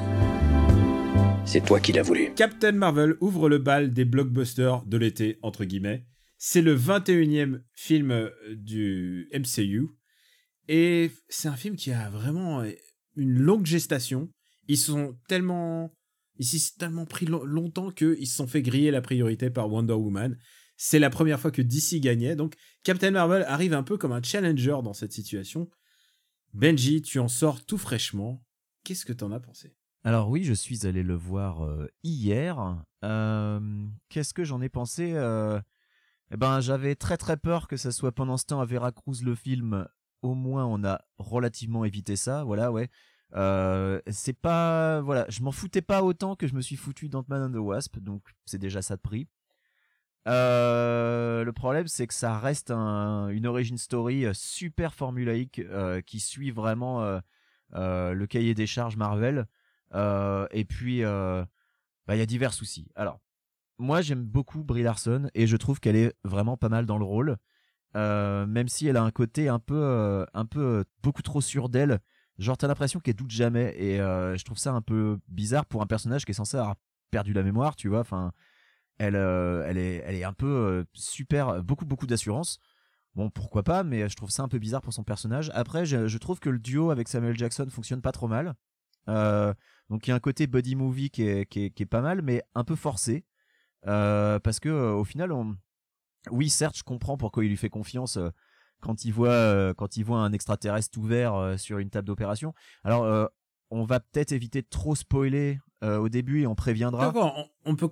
[1.44, 2.32] C'est toi qui l'as voulu.
[2.34, 6.06] Captain Marvel ouvre le bal des blockbusters de l'été, entre guillemets.
[6.38, 9.88] C'est le 21e film euh, du MCU.
[10.68, 12.62] Et c'est un film qui a vraiment
[13.16, 14.30] une longue gestation.
[14.68, 15.92] Ils sont tellement.
[16.38, 19.92] Ils s'y tellement pris lo- longtemps qu'ils se sont fait griller la priorité par Wonder
[19.92, 20.38] Woman.
[20.76, 22.36] C'est la première fois que DC gagnait.
[22.36, 25.68] Donc Captain Marvel arrive un peu comme un challenger dans cette situation.
[26.54, 28.42] Benji, tu en sors tout fraîchement.
[28.84, 29.74] Qu'est-ce que t'en as pensé?
[30.04, 32.82] Alors oui, je suis allé le voir euh, hier.
[33.04, 35.12] Euh, Qu'est-ce que j'en ai pensé?
[35.14, 35.60] Euh,
[36.32, 39.34] Eh ben, j'avais très très peur que ça soit pendant ce temps à Veracruz le
[39.34, 39.86] film.
[40.22, 42.42] Au moins, on a relativement évité ça.
[42.44, 42.88] Voilà, ouais.
[44.10, 47.52] C'est pas, voilà, je m'en foutais pas autant que je me suis foutu d'Ant-Man and
[47.52, 49.28] the Wasp, donc c'est déjà ça de prix.
[50.26, 55.62] Le problème, c'est que ça reste un- une origin story super formulaïque
[56.06, 57.20] qui suit vraiment
[57.72, 59.46] le cahier des charges Marvel.
[59.94, 61.44] Euh, et puis, euh,
[62.06, 62.88] bah, il y a divers soucis.
[62.94, 63.20] Alors,
[63.78, 67.04] moi, j'aime beaucoup Brie Larson et je trouve qu'elle est vraiment pas mal dans le
[67.04, 67.36] rôle.
[67.94, 71.42] Euh, même si elle a un côté un peu, euh, un peu euh, beaucoup trop
[71.42, 72.00] sûr d'elle.
[72.38, 75.82] Genre, t'as l'impression qu'elle doute jamais et euh, je trouve ça un peu bizarre pour
[75.82, 76.76] un personnage qui est censé avoir
[77.10, 78.00] perdu la mémoire, tu vois.
[78.00, 78.32] Enfin,
[78.96, 82.60] elle, euh, elle est, elle est un peu euh, super, beaucoup, beaucoup d'assurance.
[83.14, 85.50] Bon, pourquoi pas, mais je trouve ça un peu bizarre pour son personnage.
[85.54, 88.54] Après, je, trouve que le duo avec Samuel Jackson fonctionne pas trop mal.
[89.08, 89.52] Euh,
[89.90, 92.76] donc il y a un côté buddy movie qui est, pas mal, mais un peu
[92.76, 93.24] forcé.
[93.86, 95.56] Euh, parce que euh, au final, on...
[96.30, 98.30] oui, certes, je comprends pourquoi il lui fait confiance euh,
[98.80, 102.54] quand il voit euh, quand il voit un extraterrestre ouvert euh, sur une table d'opération.
[102.84, 103.26] Alors, euh,
[103.70, 107.12] on va peut-être éviter de trop spoiler euh, au début et on préviendra.
[107.64, 107.88] On peut,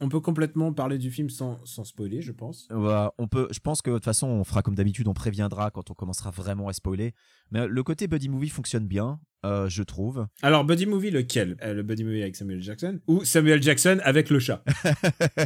[0.00, 2.66] on peut complètement parler du film sans, sans spoiler, je pense.
[2.70, 5.70] Voilà, on peut, je pense que de toute façon, on fera comme d'habitude, on préviendra
[5.70, 7.14] quand on commencera vraiment à spoiler.
[7.50, 10.26] Mais le côté buddy movie fonctionne bien, euh, je trouve.
[10.42, 11.56] Alors, Buddy Movie, lequel?
[11.62, 14.64] Euh, Le Buddy Movie avec Samuel Jackson Ou Samuel Jackson avec le chat?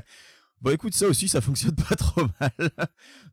[0.62, 2.70] Bon, écoute, ça aussi, ça fonctionne pas trop mal.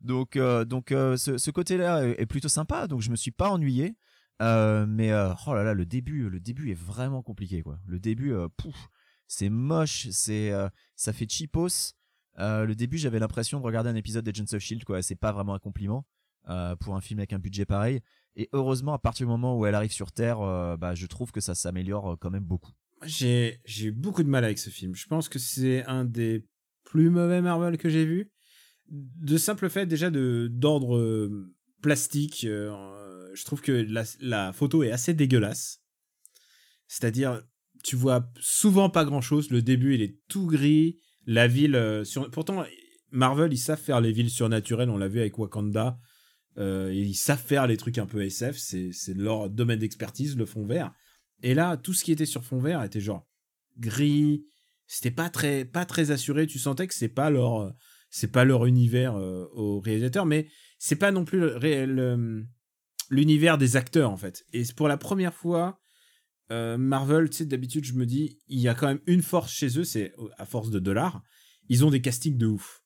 [0.02, 2.86] donc, euh, donc, euh, ce, ce côté-là est plutôt sympa.
[2.86, 3.96] Donc, je me suis pas ennuyé.
[4.42, 7.78] Euh, mais euh, oh là là, le début, le début est vraiment compliqué, quoi.
[7.86, 8.74] Le début, euh, pouf,
[9.26, 11.94] c'est moche, c'est, euh, ça fait cheapos.
[12.38, 15.02] Euh, le début, j'avais l'impression de regarder un épisode d'Agents of Shield, quoi.
[15.02, 16.06] C'est pas vraiment un compliment
[16.48, 18.00] euh, pour un film avec un budget pareil.
[18.36, 20.38] Et heureusement, à partir du moment où elle arrive sur Terre,
[20.76, 22.72] bah, je trouve que ça s'améliore quand même beaucoup.
[23.04, 24.94] J'ai j'ai eu beaucoup de mal avec ce film.
[24.96, 26.44] Je pense que c'est un des
[26.82, 28.32] plus mauvais Marvel que j'ai vu.
[28.88, 31.30] De simple fait, déjà, de d'ordre
[31.80, 33.86] plastique, je trouve que
[34.20, 35.80] la photo est assez dégueulasse.
[36.88, 37.40] C'est-à-dire,
[37.84, 39.50] tu vois souvent pas grand-chose.
[39.50, 40.98] Le début, il est tout gris.
[41.26, 41.76] La ville...
[41.76, 42.28] euh, sur...
[42.30, 42.64] Pourtant,
[43.12, 44.90] Marvel, ils savent faire les villes surnaturelles.
[44.90, 45.98] On l'a vu avec Wakanda.
[46.58, 48.56] Euh, ils savent faire les trucs un peu SF.
[48.56, 50.92] C'est leur domaine d'expertise, le fond vert.
[51.42, 53.28] Et là, tout ce qui était sur fond vert était genre
[53.78, 54.46] gris.
[54.86, 56.46] C'était pas très, pas très assuré.
[56.46, 57.70] Tu sentais que c'est pas leur, euh,
[58.10, 61.42] c'est pas leur univers euh, au réalisateur, mais c'est pas non plus
[63.10, 64.44] l'univers des acteurs en fait.
[64.52, 65.80] Et pour la première fois,
[66.50, 69.52] euh, Marvel, tu sais, d'habitude, je me dis, il y a quand même une force
[69.52, 71.22] chez eux, c'est euh, à force de dollars,
[71.68, 72.82] ils ont des castings de ouf.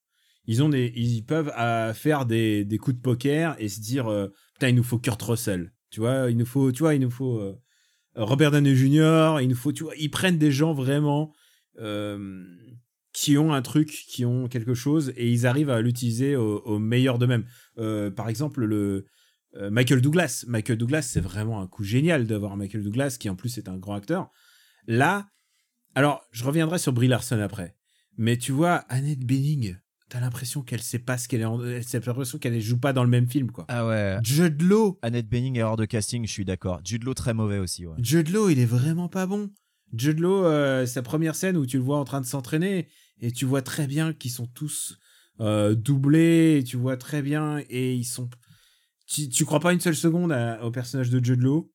[0.47, 4.05] Ils ont des, ils peuvent euh, faire des, des coups de poker et se dire,
[4.55, 5.73] putain, il nous faut Kurt Russell.
[5.91, 7.43] Tu vois, il nous faut, tu vois, il nous faut
[8.15, 9.41] Robert Downey Jr.
[9.43, 11.35] Il nous faut, tu vois, ils prennent des gens vraiment
[13.13, 16.79] qui ont un truc, qui ont quelque chose et ils arrivent à l'utiliser au, au
[16.79, 17.45] meilleur d'eux-mêmes.
[18.15, 19.05] Par exemple, le
[19.71, 20.45] Michael Douglas.
[20.47, 23.77] Michael Douglas, c'est vraiment un coup génial d'avoir Michael Douglas qui en plus est un
[23.77, 24.31] grand acteur.
[24.87, 25.29] Là,
[25.95, 27.77] alors je reviendrai sur Brie Larson après,
[28.17, 29.77] mais tu vois Annette Bening,
[30.09, 31.59] t'as l'impression qu'elle sait pas ce qu'elle est, en...
[31.59, 33.65] l'impression qu'elle joue pas dans le même film quoi.
[33.69, 34.19] Ah ouais.
[34.23, 36.81] Judd Law, Annette Bening, erreur de casting, je suis d'accord.
[36.85, 37.97] Jude Law très mauvais aussi, ouais.
[38.31, 39.51] Law, il est vraiment pas bon.
[39.95, 42.89] Judd Law, euh, sa première scène où tu le vois en train de s'entraîner
[43.21, 44.99] et tu vois très bien qu'ils sont tous
[45.41, 48.29] euh, doublés, et tu vois très bien et ils sont.
[49.09, 51.71] Tu, tu crois pas une seule seconde à- au personnage de Judd Law.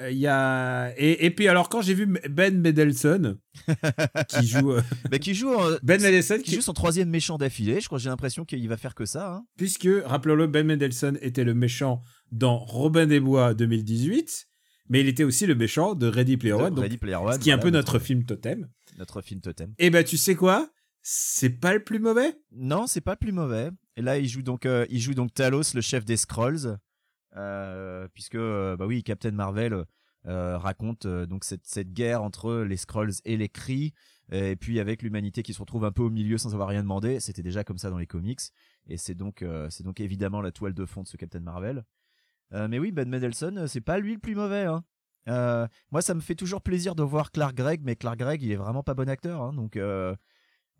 [0.00, 3.38] Euh, y a et, et puis alors quand j'ai vu Ben Mendelsohn
[4.28, 7.38] qui joue euh, Mais qui joue, en- Ben Mendelsohn qui qui joue son troisième méchant
[7.38, 7.80] d'affilée.
[7.80, 9.32] Je crois j'ai l'impression qu'il va faire que ça.
[9.34, 9.44] Hein.
[9.56, 14.46] puisque rappelons-le Ben Mendelsohn était le méchant dans Robin des Bois 2018
[14.90, 17.34] mais il était aussi le méchant de Ready Player One De donc, Ready Player One,
[17.34, 18.68] ce qui est un peu notre film totem
[18.98, 19.72] notre film totem.
[19.78, 20.68] Et bah tu sais quoi?
[21.06, 22.34] C'est pas le plus mauvais?
[22.50, 23.70] Non, c'est pas plus mauvais.
[23.96, 26.78] Et là, il joue donc, euh, il joue donc Talos, le chef des Skrulls,
[27.36, 29.84] euh, puisque euh, bah oui, Captain Marvel
[30.24, 33.92] raconte donc cette, cette guerre entre les Skrulls et les Kree,
[34.32, 37.20] et puis avec l'humanité qui se retrouve un peu au milieu sans avoir rien demandé.
[37.20, 38.40] C'était déjà comme ça dans les comics,
[38.86, 41.84] et c'est donc, c'est donc évidemment la toile de fond de ce Captain Marvel.
[42.52, 44.64] Mais oui, Ben Mendelsohn, c'est pas lui le plus mauvais.
[44.64, 44.82] Hein.
[45.90, 48.56] Moi, ça me fait toujours plaisir de voir Clark Gregg, mais Clark Gregg, il est
[48.56, 49.42] vraiment pas bon acteur.
[49.42, 49.78] hein, donc,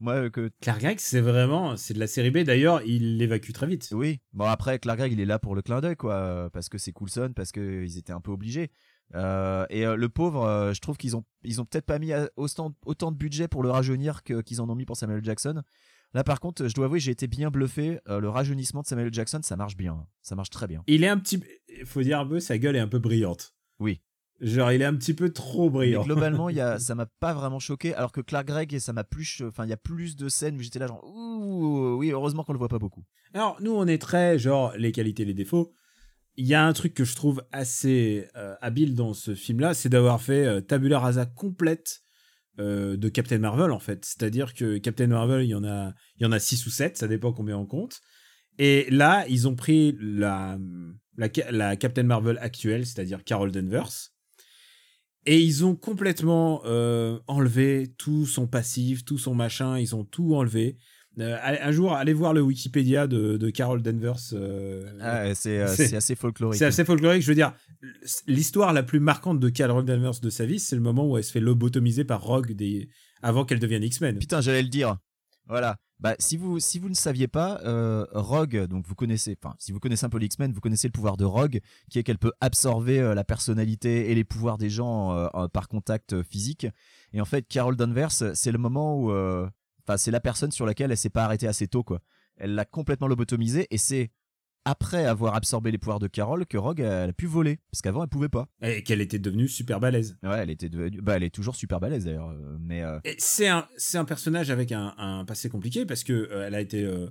[0.00, 0.50] moi, que.
[0.60, 2.38] Clark Gregg, c'est vraiment, c'est de la série B.
[2.38, 3.88] D'ailleurs, il l'évacue très vite.
[3.92, 6.14] Oui, bon, après, Clark Gregg, il est là pour le clin d'œil, quoi.
[6.14, 8.70] euh, Parce que c'est Coulson, parce qu'ils étaient un peu obligés.
[9.14, 12.12] Euh, et euh, le pauvre, euh, je trouve qu'ils ont, ils ont peut-être pas mis
[12.36, 15.62] autant, autant de budget pour le rajeunir que- qu'ils en ont mis pour Samuel Jackson.
[16.14, 17.98] Là, par contre, je dois avouer, j'ai été bien bluffé.
[18.08, 20.06] Euh, le rajeunissement de Samuel Jackson, ça marche bien.
[20.22, 20.82] Ça marche très bien.
[20.86, 21.42] Il est un petit,
[21.78, 23.54] il faut dire un peu, sa gueule est un peu brillante.
[23.80, 24.00] Oui.
[24.40, 26.02] Genre, il est un petit peu trop Mais brillant.
[26.04, 27.94] globalement, il y a, ça m'a pas vraiment choqué.
[27.94, 30.60] Alors que Clark Gregg, ça m'a plus, enfin, il y a plus de scènes où
[30.60, 33.04] j'étais là, genre, ouh, oui, heureusement qu'on le voit pas beaucoup.
[33.32, 35.72] Alors, nous, on est très, genre, les qualités, les défauts.
[36.36, 39.88] Il y a un truc que je trouve assez euh, habile dans ce film-là, c'est
[39.88, 42.00] d'avoir fait euh, tabula rasa complète
[42.58, 44.04] euh, de Captain Marvel, en fait.
[44.04, 46.96] C'est-à-dire que Captain Marvel, il y en a, il y en a 6 ou 7,
[46.96, 48.00] ça dépend combien on compte.
[48.58, 50.58] Et là, ils ont pris la,
[51.16, 54.10] la, la Captain Marvel actuelle, c'est-à-dire Carol Danvers,
[55.26, 60.34] et ils ont complètement euh, enlevé tout son passif, tout son machin, ils ont tout
[60.34, 60.76] enlevé.
[61.20, 64.16] Euh, un jour, allez voir le Wikipédia de, de Carol Danvers.
[64.32, 66.58] euh, Ah, c'est assez folklorique.
[66.58, 67.22] c'est assez folklorique.
[67.22, 67.54] Je veux dire,
[68.26, 71.22] l'histoire la plus marquante de Carol Danvers de sa vie, c'est le moment où elle
[71.24, 72.88] se fait lobotomiser par Rogue des...
[73.22, 74.18] avant qu'elle devienne X-Men.
[74.18, 74.96] Putain, j'allais le dire.
[75.46, 75.76] Voilà.
[76.00, 79.72] Bah, si vous, si vous ne saviez pas, euh, Rogue, donc vous connaissez, enfin, si
[79.72, 82.18] vous connaissez un peu les X-Men, vous connaissez le pouvoir de Rogue, qui est qu'elle
[82.18, 86.66] peut absorber euh, la personnalité et les pouvoirs des gens euh, par contact physique.
[87.12, 90.90] Et en fait, Carol Danvers, c'est le moment où, enfin, c'est la personne sur laquelle
[90.90, 92.00] elle s'est pas arrêtée assez tôt, quoi.
[92.36, 94.10] Elle l'a complètement lobotomisée et c'est
[94.64, 98.02] après avoir absorbé les pouvoirs de Carol que Rogue elle a pu voler, parce qu'avant
[98.02, 98.48] elle pouvait pas.
[98.62, 100.16] Et qu'elle était devenue super balèze.
[100.22, 103.48] Ouais, elle était devenue, bah, elle est toujours super balèze d'ailleurs, euh, mais euh, c'est
[103.48, 106.82] un, c'est un personnage avec un, un passé compliqué parce que euh, elle a été,
[106.82, 107.08] euh,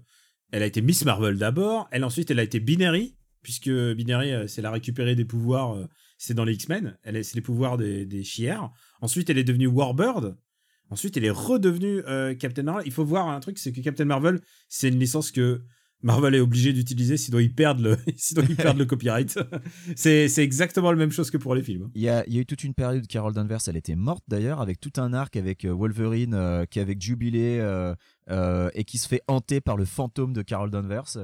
[0.52, 1.88] elle a été Miss Marvel d'abord.
[1.92, 5.78] Elle ensuite, elle a été Binary puisque Binary, c'est la récupérer des pouvoirs.
[6.18, 6.98] c'est dans les X-Men.
[7.04, 8.72] Elle est, c'est les pouvoirs des, des chières.
[9.02, 10.38] Ensuite, elle est devenue Warbird.
[10.89, 12.02] Ensuite, elle est redevenue
[12.38, 12.84] Captain Marvel.
[12.86, 14.39] Il faut voir un truc, c'est que Captain Marvel,
[14.70, 15.62] c'est une licence que
[16.04, 19.39] Marvel est obligé d'utiliser sinon ils perdent le, sinon ils perdent le copyright.
[19.96, 21.89] c'est, c'est exactement la même chose que pour les films.
[21.96, 24.24] Il y a, il y a eu toute une période, Carol Danvers, elle était morte
[24.28, 27.96] d'ailleurs, avec tout un arc avec euh, Wolverine euh, qui est avec Jubilé euh,
[28.30, 31.16] euh, et qui se fait hanter par le fantôme de Carol Danvers.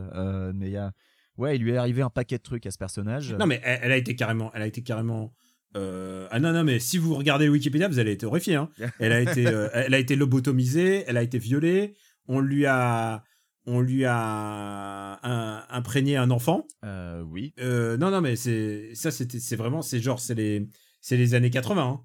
[0.56, 0.92] Mais il y a,
[1.38, 3.34] ouais, il lui est arrivé un paquet de trucs à ce personnage.
[3.34, 5.34] Non, mais elle, elle a été carrément, elle a été carrément.
[5.76, 8.56] euh, Ah non non mais si vous regardez Wikipédia vous allez être horrifié.
[8.56, 8.70] Hein.
[9.00, 11.94] Elle a été, euh, elle a été lobotomisée, elle a été violée.
[12.28, 13.24] On lui a,
[13.66, 16.66] on lui a un- imprégné un enfant.
[16.86, 17.54] Euh, oui.
[17.60, 20.68] Euh, non non mais c'est ça c'était c'est vraiment c'est genre c'est les
[21.02, 21.82] c'est les années 80.
[21.84, 22.02] hein.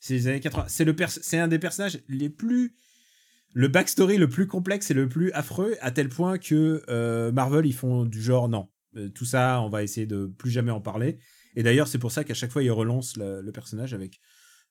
[0.00, 0.66] C'est les années 80.
[0.68, 2.76] C'est le pers- c'est un des personnages les plus
[3.54, 7.66] le backstory le plus complexe et le plus affreux à tel point que euh, Marvel
[7.66, 10.80] ils font du genre non Euh, tout ça on va essayer de plus jamais en
[10.80, 11.18] parler
[11.56, 14.20] et d'ailleurs c'est pour ça qu'à chaque fois ils relancent le, le personnage avec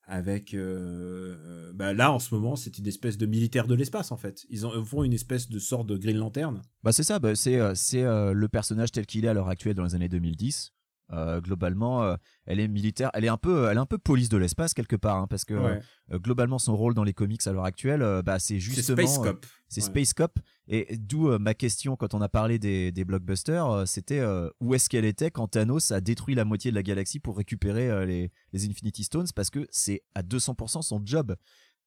[0.08, 4.14] avec euh, euh, bah là en ce moment c'est une espèce de militaire de l'espace
[4.14, 7.20] en fait ils, en, font une espèce de sorte de Green Lantern Bah c'est ça,
[7.20, 10.10] bah, c'est euh, c'est le personnage tel qu'il est à l'heure actuelle dans les années
[10.10, 10.74] 2010.
[11.14, 12.16] Euh, globalement, euh,
[12.46, 14.98] elle est militaire, elle est un peu, elle est un peu police de l'espace quelque
[14.98, 15.80] part, hein, parce que Ouais.
[16.12, 19.20] euh, globalement son rôle dans les comics à l'heure actuelle, bah c'est c'est justement, Space
[19.20, 19.88] euh, Cop C'est Ouais.
[19.88, 20.40] Space Cop.
[20.68, 24.22] Et d'où ma question quand on a parlé des, des blockbusters, c'était
[24.60, 28.06] où est-ce qu'elle était quand Thanos a détruit la moitié de la galaxie pour récupérer
[28.06, 31.36] les, les Infinity Stones parce que c'est à 200% son job.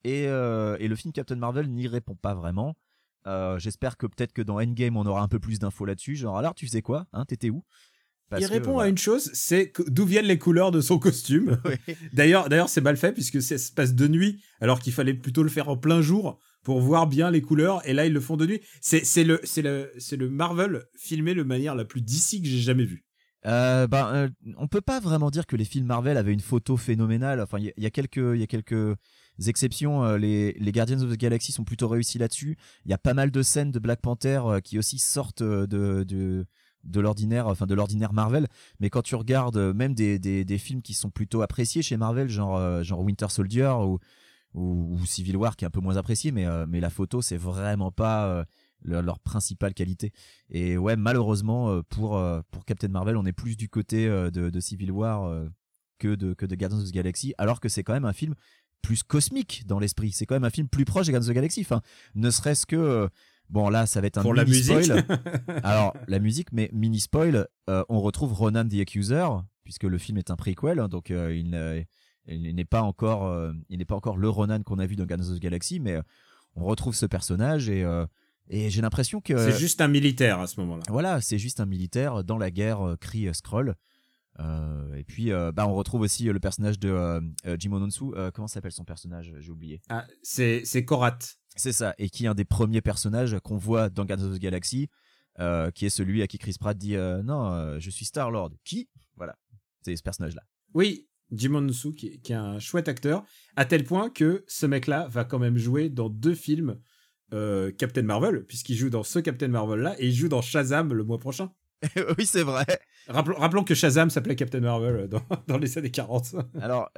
[0.02, 2.74] Et, et le film Captain Marvel n'y répond pas vraiment.
[3.58, 6.16] J'espère que peut-être que dans Endgame on aura un peu plus d'infos là-dessus.
[6.16, 7.64] Genre alors tu faisais quoi hein, T'étais où?
[8.30, 11.60] Parce il que, répond à une chose, c'est d'où viennent les couleurs de son costume.
[12.12, 15.42] D'ailleurs, d'ailleurs, c'est mal fait puisque ça se passe de nuit, alors qu'il fallait plutôt
[15.42, 17.86] le faire en plein jour pour voir bien les couleurs.
[17.88, 18.60] Et là, ils le font de nuit.
[18.80, 22.60] C'est, le, c'est le, c'est le Marvel filmé de manière la plus d'ici que j'ai
[22.60, 23.04] jamais vu.
[23.46, 26.76] Euh, ben, euh, on peut pas vraiment dire que les films Marvel avaient une photo
[26.76, 27.40] phénoménale.
[27.40, 28.94] Enfin, il y, a- il y a quelques, il y a quelques
[29.46, 30.04] exceptions.
[30.04, 32.58] Euh, Les, les Guardians of the Galaxy sont plutôt réussis là-dessus.
[32.84, 36.04] Il y a pas mal de scènes de Black Panther euh, qui aussi sortent de,
[36.04, 36.44] de,
[36.84, 38.46] de l'ordinaire, enfin de l'ordinaire Marvel.
[38.80, 42.28] Mais quand tu regardes euh, même des, des, films qui sont plutôt appréciés chez Marvel,
[42.28, 43.98] genre, euh, genre Winter Soldier ou,
[44.54, 47.36] ou, Civil War, qui est un peu moins apprécié, mais, euh, mais la photo, c'est
[47.36, 48.44] vraiment pas
[48.82, 50.12] leur, leur principale qualité.
[50.48, 54.90] Et ouais, malheureusement, pour, pour Captain Marvel, on est plus du côté de, de Civil
[54.90, 55.44] War
[55.98, 58.34] que, de, que de Guardians of the Galaxy, alors que c'est quand même un film
[58.82, 60.12] plus cosmique dans l'esprit.
[60.12, 61.60] C'est quand même un film plus proche des Guardians of the Galaxy.
[61.60, 61.82] Enfin,
[62.14, 63.08] ne serait-ce que.
[63.50, 64.84] Bon, là, ça va être un Pour la mini musique.
[64.84, 65.04] spoil.
[65.62, 69.26] Alors, la musique, mais mini spoil, euh, on retrouve Ronan the Accuser,
[69.64, 71.50] puisque le film est un prequel, hein, donc euh, il,
[72.54, 75.30] n'est pas encore, euh, il n'est pas encore le Ronan qu'on a vu dans Guardians
[75.30, 75.98] of the Galaxy, mais
[76.56, 77.86] on retrouve ce personnage et,
[78.48, 80.82] et j'ai l'impression que C'est juste un militaire à ce moment-là.
[80.88, 83.76] voilà, c'est juste un militaire dans la guerre crie Skrull.
[84.38, 87.20] Euh, et puis, euh, bah, on retrouve aussi le personnage de
[87.58, 88.12] Jim Ononsu.
[88.34, 89.34] Comment s'appelle son personnage?
[89.38, 89.80] J'ai oublié.
[89.88, 91.18] Ah, c'est Korat.
[91.60, 94.40] C'est ça, et qui est un des premiers personnages qu'on voit dans Guardians of the
[94.40, 94.88] Galaxy,
[95.40, 98.30] euh, qui est celui à qui Chris Pratt dit euh, non, euh, je suis Star
[98.30, 98.52] Lord.
[98.64, 98.88] Qui?
[99.18, 99.36] Voilà,
[99.82, 100.40] c'est ce personnage-là.
[100.72, 105.06] Oui, Jim Onsu, qui, qui est un chouette acteur, à tel point que ce mec-là
[105.08, 106.80] va quand même jouer dans deux films
[107.30, 111.18] Captain Marvel, puisqu'il joue dans ce Captain Marvel-là, et il joue dans Shazam le mois
[111.18, 111.52] prochain.
[112.18, 112.64] oui, c'est vrai.
[113.06, 116.36] Rappelons, rappelons que Shazam s'appelait Captain Marvel dans, dans les années 40.
[116.58, 116.88] Alors,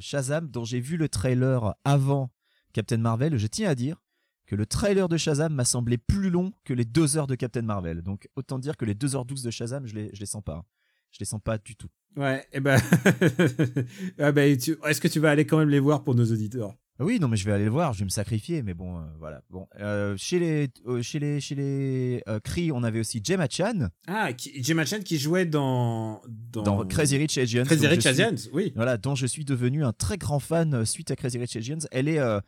[0.00, 2.30] Shazam, dont j'ai vu le trailer avant
[2.74, 4.02] Captain Marvel, je tiens à dire
[4.46, 7.62] que le trailer de Shazam m'a semblé plus long que les deux heures de Captain
[7.62, 8.02] Marvel.
[8.02, 10.66] Donc, autant dire que les 2h12 de Shazam, je les, je les sens pas.
[11.12, 11.88] Je les sens pas du tout.
[12.16, 12.78] Ouais, et ben.
[14.18, 16.74] ah ben Est-ce que tu vas aller quand même les voir pour nos auditeurs?
[17.00, 19.02] Oui, non, mais je vais aller le voir, je vais me sacrifier, mais bon, euh,
[19.18, 19.42] voilà.
[19.50, 23.48] Bon, euh, chez les, euh, chez les, chez les euh, Kree, on avait aussi Gemma
[23.50, 26.22] Chan Ah, qui, Gemma Chan qui jouait dans.
[26.52, 27.64] Dans, dans Crazy Rich Asians.
[27.64, 28.72] Crazy Rich suis- Asians, oui.
[28.76, 31.78] Voilà, dont je suis devenu un très grand fan euh, suite à Crazy Rich Asians.
[31.90, 32.38] Elle est, euh,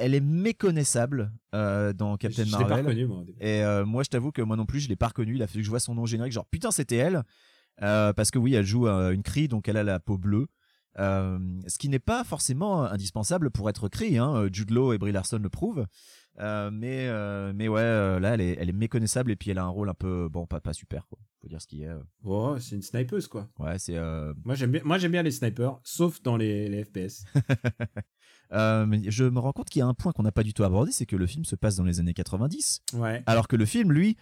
[0.00, 2.86] elle est méconnaissable euh, dans Captain je, je l'ai pas Marvel.
[2.86, 3.24] reconnu, moi.
[3.40, 5.36] Et euh, moi, je t'avoue que moi non plus, je l'ai pas reconnue.
[5.36, 6.32] Il a fallu que je vois son nom générique.
[6.32, 7.22] Genre, putain, c'était elle.
[7.82, 10.46] Euh, parce que oui, elle joue une Cree, donc elle a la peau bleue.
[10.96, 14.18] Ce qui n'est pas forcément indispensable pour être Cree.
[14.18, 14.48] Hein.
[14.52, 15.86] Jude Law et Brie Larson le prouvent.
[16.38, 17.08] Mais,
[17.54, 19.94] mais ouais, là, elle est, elle est méconnaissable et puis elle a un rôle un
[19.94, 21.18] peu, bon, pas, pas super, quoi.
[21.40, 21.90] Faut dire ce qui est.
[22.22, 23.48] Oh, c'est une snipeuse, quoi.
[23.58, 23.98] Ouais, c'est.
[24.44, 27.24] Moi, j'aime bien, moi, j'aime bien les snipers, sauf dans les, les FPS.
[28.52, 30.64] euh, je me rends compte qu'il y a un point qu'on n'a pas du tout
[30.64, 32.82] abordé, c'est que le film se passe dans les années 90.
[32.94, 33.22] Ouais.
[33.26, 34.16] Alors que le film, lui,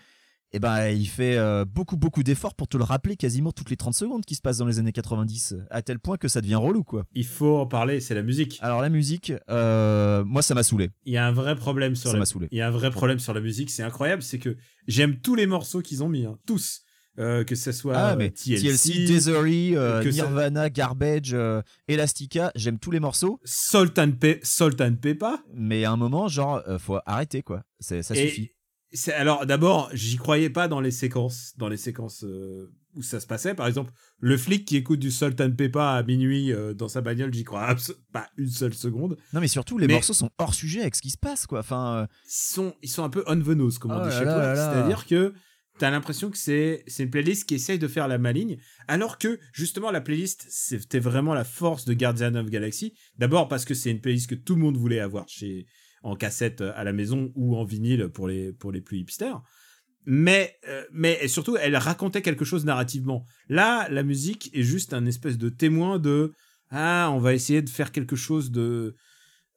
[0.53, 3.77] eh ben, il fait euh, beaucoup, beaucoup d'efforts pour te le rappeler quasiment toutes les
[3.77, 6.55] 30 secondes qui se passent dans les années 90, à tel point que ça devient
[6.55, 7.05] relou, quoi.
[7.15, 8.59] Il faut en parler, c'est la musique.
[8.63, 10.91] Alors la musique, euh, moi, ça m'a saoulé.
[11.05, 12.21] Il y a un vrai problème sur Ça la...
[12.21, 12.49] m'a saoulé.
[12.51, 15.35] Il y a un vrai problème sur la musique, c'est incroyable, c'est que j'aime tous
[15.35, 16.83] les morceaux qu'ils ont mis, hein, tous.
[17.19, 22.53] Euh, que ce soit Ah, euh, mais TLC, Desery, euh, ça- Nirvana, Garbage, euh, Elastica,
[22.55, 25.35] j'aime tous les morceaux, Salt and, Pe- Salt and Pepper.
[25.53, 27.63] mais à un moment, genre, faut arrêter, quoi.
[27.81, 28.51] Ça Et suffit.
[29.17, 32.25] alors d'abord, j'y croyais pas dans les séquences, dans les séquences
[32.95, 33.55] où ça se passait.
[33.55, 37.01] Par exemple, le flic qui écoute du Salt and Pepper à minuit euh, dans sa
[37.01, 37.75] bagnole, j'y crois
[38.13, 39.17] pas une seule seconde.
[39.33, 41.61] Non, mais surtout, les mais- morceaux sont hors sujet avec ce qui se passe, quoi.
[41.61, 44.15] Enfin, euh, Ils sont, ils sont un peu on the nose, comme on Oh dit
[44.17, 44.55] chez toi.
[44.57, 45.35] C'est-à-dire que
[45.79, 49.91] t'as l'impression que c'est, une playlist qui essaye de faire la maligne, alors que justement
[49.91, 52.95] la playlist, c'était vraiment la force de Guardian of Galaxy.
[53.17, 55.67] D'abord parce que c'est une playlist que tout le monde voulait avoir chez,
[56.03, 59.41] en cassette euh, à la maison ou en vinyle pour les, pour les plus hipsters.
[60.07, 63.27] Mais, euh, mais surtout, elle racontait quelque chose narrativement.
[63.49, 66.33] Là, la musique est juste un espèce de témoin de
[66.71, 68.97] ah, on va essayer de faire quelque chose de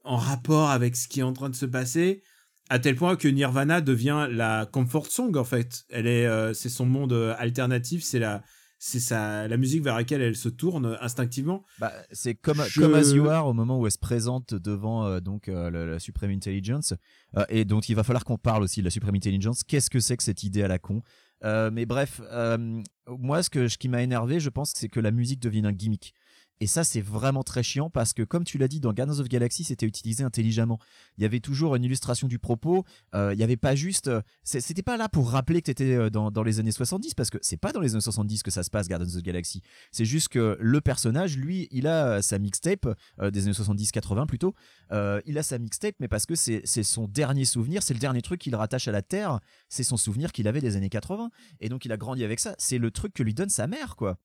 [0.03, 2.23] en rapport avec ce qui est en train de se passer,
[2.71, 5.83] à tel point que Nirvana devient la comfort song en fait.
[5.89, 8.41] Elle est, euh, c'est son monde euh, alternatif, c'est la,
[8.79, 11.63] c'est sa, la musique vers laquelle elle se tourne instinctivement.
[11.79, 15.05] Bah, c'est comme, Je- comme As You Are au moment où elle se présente devant
[15.05, 16.93] euh, donc euh, la, la Supreme Intelligence
[17.37, 19.99] Euh, et donc il va falloir qu'on parle aussi de la Supreme Intelligence qu'est-ce que
[19.99, 21.01] c'est que cette idée à la con?
[21.43, 24.99] Euh, mais bref euh, moi ce que ce qui m'a énervé je pense c'est que
[24.99, 26.13] la musique devienne un gimmick
[26.61, 29.27] et ça c'est vraiment très chiant parce que comme tu l'as dit dans Guardians of
[29.27, 30.79] Galaxy c'était utilisé intelligemment
[31.17, 34.21] il y avait toujours une illustration du propos euh, il y avait pas juste euh,
[34.43, 37.37] c'était pas là pour rappeler que t'étais euh, dans, dans les années 70 parce que
[37.41, 40.29] c'est pas dans les années 70 que ça se passe Guardians of Galaxy c'est juste
[40.29, 42.87] que le personnage, lui, il a sa mixtape
[43.19, 44.53] des années 70-80 plutôt.
[44.91, 48.39] Il a sa mixtape, mais parce que c'est son dernier souvenir, c'est le dernier truc
[48.41, 49.39] qu'il rattache à la Terre.
[49.69, 51.29] C'est son souvenir qu'il avait des années 80.
[51.59, 52.55] Et donc il a grandi avec ça.
[52.57, 54.17] C'est le truc que lui donne sa mère, quoi.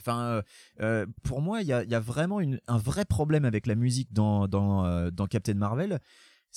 [0.00, 0.42] Enfin, euh,
[0.80, 3.74] euh, pour moi, il y a, y a vraiment une- un vrai problème avec la
[3.74, 5.98] musique dans, dans, euh, dans Captain Marvel.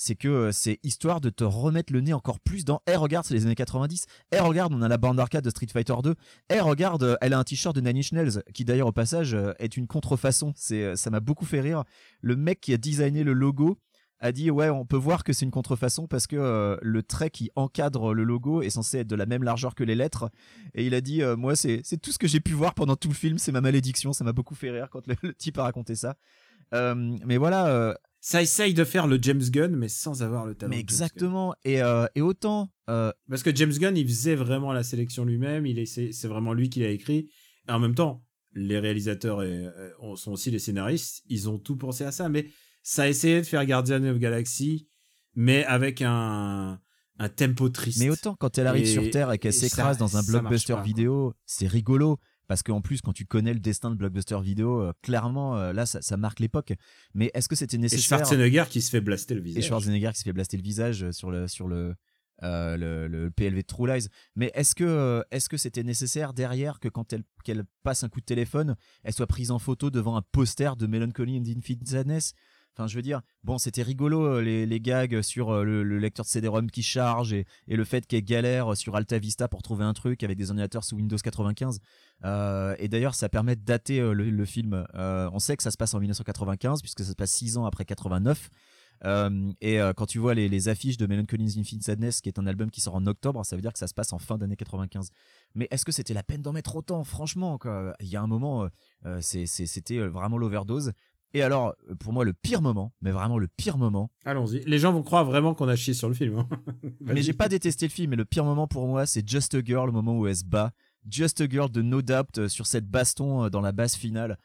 [0.00, 3.24] C'est que euh, c'est histoire de te remettre le nez encore plus dans Eh, regarde,
[3.26, 4.06] c'est les années 90.
[4.30, 6.14] Eh, regarde, on a la bande arcade de Street Fighter 2.
[6.50, 9.36] Eh, regarde, euh, elle a un t-shirt de Nine Inch Nails, qui d'ailleurs, au passage,
[9.58, 10.52] est une contrefaçon.
[10.54, 11.82] C'est, ça m'a beaucoup fait rire.
[12.20, 13.78] Le mec qui a designé le logo
[14.20, 17.30] a dit ouais on peut voir que c'est une contrefaçon parce que euh, le trait
[17.30, 20.30] qui encadre le logo est censé être de la même largeur que les lettres
[20.74, 22.96] et il a dit euh, moi c'est c'est tout ce que j'ai pu voir pendant
[22.96, 25.58] tout le film c'est ma malédiction ça m'a beaucoup fait rire quand le, le type
[25.58, 26.16] a raconté ça
[26.74, 30.70] Euh, mais voilà Ça essaye de faire le James Gunn, mais sans avoir le talent.
[30.70, 31.80] mais exactement et,
[32.14, 35.64] et autant Parce que James Gunn, il faisait vraiment la sélection lui-même.
[35.64, 37.30] Il c'est vraiment lui qui l'a écrit.
[37.68, 39.66] Et en même temps, les réalisateurs et,
[40.16, 41.22] sont aussi les scénaristes.
[41.28, 42.28] Ils ont tout pensé à ça.
[42.28, 42.48] Mais
[42.90, 44.88] ça a essayé de faire Guardian of Galaxy,
[45.34, 46.80] mais avec un,
[47.18, 47.98] un tempo triste.
[48.00, 50.72] mais autant quand elle arrive Et- sur Terre et qu'elle et s'écrase dans un blockbuster
[50.74, 54.80] pas, vidéo c'est rigolo parce qu'en plus quand tu connais le destin de blockbuster vidéo
[54.80, 56.72] euh, clairement euh, là ça, ça marque l'époque
[57.12, 59.64] mais est-ce que c'était Et nécessaire Schwarzenegger qui se fait blaster le et visage.
[59.66, 61.94] Schwarzenegger qui se fait blaster le visage euh, sur le sur le
[62.44, 64.06] euh, le, le PLV de True Lies.
[64.36, 68.20] Mais est-ce que est-ce que c'était nécessaire derrière que quand elle qu'elle passe un coup
[68.20, 72.34] de téléphone, elle soit prise en photo devant un poster de Melancholy and Infinite Sadness?
[72.76, 75.98] Enfin, je veux dire, bon, c'était rigolo euh, les, les gags sur euh, le, le
[75.98, 79.84] lecteur de CD-ROM qui charge et, le fait qu'elle galère sur Alta Vista pour trouver
[79.84, 81.80] un truc avec des ordinateurs sous Windows 95.
[82.24, 84.86] Euh, et d'ailleurs, ça permet de dater euh, le, le film.
[84.94, 87.64] Euh, on sait que ça se passe en 1995 puisque ça se passe six ans
[87.64, 88.48] après 89.
[89.04, 92.28] Euh, et euh, quand tu vois les, les affiches de Melancholy and Infinite Sadness, qui
[92.28, 94.18] est un album qui sort en octobre, ça veut dire que ça se passe en
[94.18, 95.10] fin d'année 95.
[95.54, 97.04] Mais est-ce que c'était la peine d'en mettre autant?
[97.04, 97.58] Franchement.
[98.00, 98.68] Il y a un moment, euh,
[99.06, 100.92] euh, c'était vraiment l'overdose.
[101.34, 104.60] Et alors, euh, pour moi, le pire moment, mais vraiment le pire moment, Allons-y.
[104.66, 106.38] Les gens vont croire vraiment qu'on a chié sur le film.
[106.38, 106.48] hein.
[107.00, 109.60] mais j'ai pas détesté le film, mais le pire moment pour moi, c'est Just a
[109.62, 110.72] Girl, le moment où elle se bat.
[111.10, 114.38] Just a Girl de No Doubt euh, sur cette baston euh, dans la basse finale.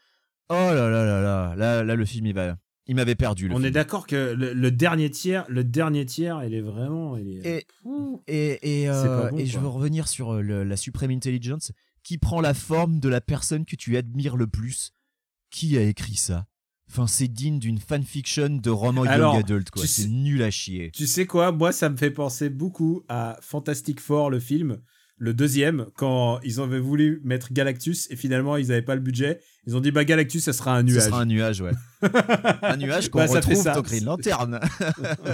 [0.50, 2.56] Oh là là là là, là, là le film il va,
[2.86, 3.48] il m'avait perdu.
[3.48, 3.66] Le On film.
[3.68, 7.46] est d'accord que le, le dernier tiers, le dernier tiers, il est vraiment, il est.
[7.46, 7.66] Et,
[8.28, 11.72] et, et, euh, bon, et je veux revenir sur le- la Supreme Intelligence
[12.02, 14.92] qui prend la forme de la personne que tu admires le plus.
[15.50, 16.46] Qui a écrit ça?
[16.96, 19.82] Enfin, c'est digne d'une fanfiction de roman young adult, quoi.
[19.84, 20.92] C'est nul à chier.
[20.92, 21.50] Tu sais quoi?
[21.50, 24.78] Moi, ça me fait penser beaucoup à Fantastic Four, le film,
[25.16, 29.40] le deuxième, quand ils avaient voulu mettre Galactus et finalement ils n'avaient pas le budget.
[29.66, 31.02] Ils ont dit bah Galactus, ça sera un nuage.
[31.02, 31.72] sera un nuage, ouais.
[32.62, 33.74] un nuage qu'on Bah, ça retrouve ça.
[33.74, 34.60] dans Green Lantern.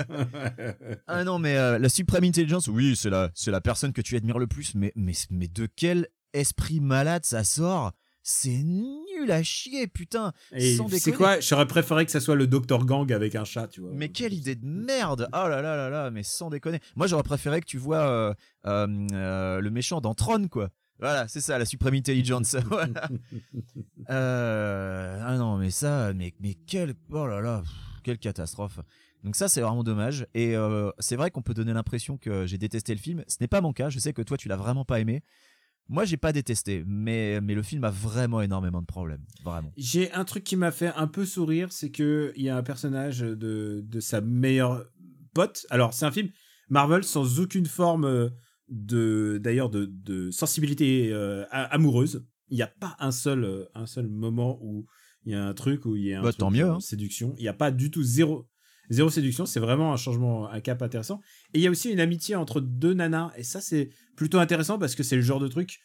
[1.08, 4.16] ah non, mais euh, la Supreme Intelligence, oui, c'est la, c'est la personne que tu
[4.16, 7.92] admires le plus, mais, mais, mais de quel esprit malade ça sort?
[8.22, 10.32] C'est nul à chier, putain.
[10.52, 11.40] et sans c'est quoi?
[11.40, 13.90] J'aurais préféré que ça soit le Dr Gang avec un chat, tu vois.
[13.92, 16.80] Mais quelle idée de merde Oh là là là là, mais sans déconner.
[16.96, 18.34] Moi, j'aurais préféré que tu vois euh,
[18.66, 20.70] euh, euh, le méchant dans Tron, quoi.
[20.98, 22.56] Voilà, c'est ça, la Supreme Intelligence.
[22.66, 23.08] Voilà.
[24.08, 28.80] Ah non, mais ça, mais, mais quelle, oh là là, pff, quelle catastrophe.
[29.24, 30.26] Donc ça, c'est vraiment dommage.
[30.34, 33.22] Et euh, c'est vrai qu'on peut donner l'impression que j'ai détesté le film.
[33.28, 33.90] Ce n'est pas mon cas.
[33.90, 35.22] Je sais que toi, tu l'as vraiment pas aimé.
[35.90, 39.24] Moi, j'ai pas détesté, mais, mais le film a vraiment énormément de problèmes.
[39.44, 39.72] Vraiment.
[39.76, 42.62] J'ai un truc qui m'a fait un peu sourire, c'est que il y a un
[42.62, 44.84] personnage de, de sa meilleure
[45.34, 45.66] pote.
[45.68, 46.28] Alors, c'est un film
[46.68, 48.28] Marvel sans aucune forme euh,
[48.68, 52.24] de d'ailleurs de, de sensibilité euh, amoureuse.
[52.50, 54.86] Il n'y a pas un seul euh, un seul moment où
[55.24, 56.76] il y a un truc où il y a un Bah, truc tant mieux, genre
[56.76, 56.80] hein.
[56.80, 57.34] séduction.
[57.36, 58.46] Il n'y a pas du tout zéro
[58.90, 59.46] zéro séduction.
[59.46, 61.20] C'est vraiment un changement, un cap intéressant.
[61.54, 63.30] Et il y a aussi une amitié entre deux nanas.
[63.36, 65.78] Et ça, c'est plutôt intéressant parce que c'est le genre de truc.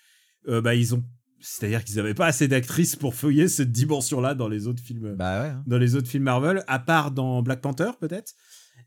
[0.48, 1.04] euh, bah, ils ont
[1.42, 5.42] c'est-à-dire qu'ils n'avaient pas assez d'actrices pour feuiller cette dimension-là dans les autres films, Bah
[5.44, 5.50] ouais.
[5.50, 5.64] hein.
[5.68, 8.34] dans les autres films Marvel, à part dans Black Panther peut-être.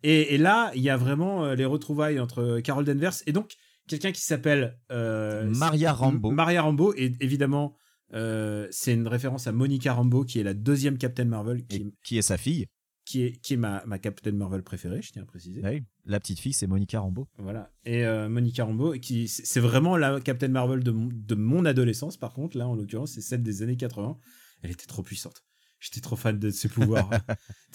[0.02, 3.52] Et, et là, il y a vraiment euh, les retrouvailles entre Carol Danvers et donc
[3.86, 6.30] quelqu'un qui s'appelle euh, Maria Rambeau.
[6.30, 7.76] M- Maria Rambeau et évidemment
[8.14, 11.86] euh, c'est une référence à Monica Rambeau qui est la deuxième Captain Marvel qui, Et
[12.02, 12.66] qui est sa fille
[13.09, 15.62] qui est qui est ma, ma Captain Marvel préférée, je tiens à préciser.
[15.64, 17.26] Oui, La petite fille, c'est Monica Rambeau.
[17.38, 17.72] Voilà.
[17.86, 22.18] Et euh, Monica Rambeau, qui c'est vraiment la Captain Marvel de mon, de mon adolescence,
[22.18, 24.18] par contre, là en l'occurrence, c'est celle des années 80.
[24.62, 25.42] Elle était trop puissante.
[25.80, 27.09] J'étais trop fan de ses pouvoirs.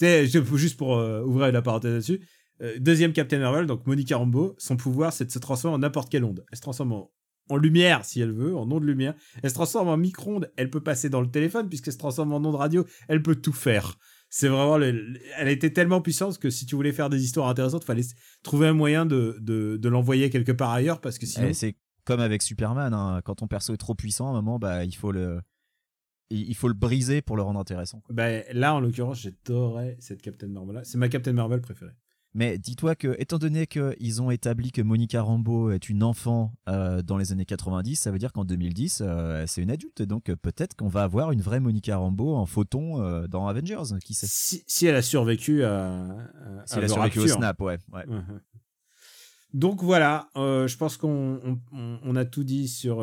[0.54, 2.20] juste pour euh, ouvrir la parenthèse là-dessus.
[2.60, 6.12] euh, deuxième Captain Marvel, donc Monica Rambeau, son pouvoir c'est de se transformer en n'importe
[6.12, 6.44] quelle onde.
[6.52, 7.10] Elle se transforme en,
[7.48, 9.14] en lumière si elle veut, en onde de lumière.
[9.42, 12.36] Elle se transforme en micro-ondes, elle peut passer dans le téléphone puisqu'elle se transforme en
[12.36, 13.98] onde radio, elle peut tout faire.
[14.36, 17.46] C'est vraiment, le- le- elle était tellement puissante que si tu voulais faire des histoires
[17.48, 21.26] intéressantes, fallait s- trouver un moyen de, de, de l'envoyer quelque part ailleurs parce que
[21.26, 21.46] sinon.
[21.50, 23.20] Eh, c'est comme avec Superman, hein.
[23.24, 25.40] quand ton perso est trop puissant, à un moment, bah, il faut le,
[26.30, 28.00] il il faut le briser pour le rendre intéressant.
[28.00, 28.12] quoi.
[28.12, 30.80] Bah, là, en l'occurrence, j'adorais cette Captain Marvel.
[30.84, 31.92] C'est ma Captain Marvel préférée.
[32.36, 37.00] Mais dis-toi que, étant donné qu'ils ont établi que Monica Rambeau est une enfant euh,
[37.00, 40.02] dans les années 90, ça veut dire qu'en 2010, euh, c'est une adulte.
[40.02, 44.14] Donc euh, peut-être qu'on va avoir une vraie Monica Rambeau en photon dans Avengers, qui
[44.14, 44.26] sait.
[44.28, 45.92] Si, si elle a survécu à.
[45.92, 47.78] à- Si à elle a The survécu au snap, ouais.
[47.92, 48.04] ouais.
[49.52, 52.96] Donc voilà, je pense qu'on on, on- on a tout dit sur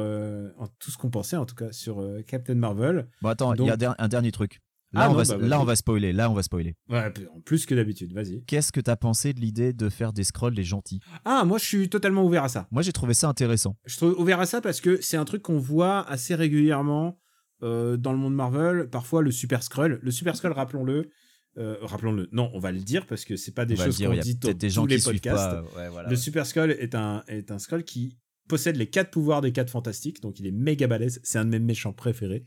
[0.80, 3.08] tout ce qu'on pensait en tout cas sur Captain Marvel.
[3.22, 4.60] Bon, attends, il y a un dernier truc.
[4.94, 5.62] Là, Ah on non, va, bah, là, vas-y.
[5.62, 6.14] on va spoiler.
[6.14, 6.76] Là, on va spoiler.
[6.90, 7.12] Ouais,
[7.46, 8.44] plus que d'habitude, vas-y.
[8.46, 11.00] Qu'est-ce que t'as pensé de l'idée de faire des scrolls les gentils?
[11.24, 12.68] Ah, moi je suis totalement ouvert à ça.
[12.72, 13.78] Moi, j'ai trouvé ça intéressant.
[13.86, 17.18] Je suis ouvert à ça parce que c'est un truc qu'on voit assez régulièrement
[17.64, 18.90] euh, dans le monde Marvel.
[18.90, 20.00] Parfois le Super Skrull.
[20.02, 21.10] Le Super Skrull, rappelons-le.
[21.58, 22.28] euh, rappelons-le.
[22.34, 24.50] Non, on va le dire parce que c'est pas des on choses qu'on dit dans
[24.52, 25.52] des tous gens les qui suivent podcasts.
[25.52, 25.64] pas.
[25.78, 26.10] Ouais, voilà.
[26.10, 28.18] Le Super Skull est un, est un Skrull qui
[28.50, 31.22] possède les quatre pouvoirs des quatre fantastiques, donc il est méga balèze.
[31.24, 32.44] C'est un de mes méchants préférés.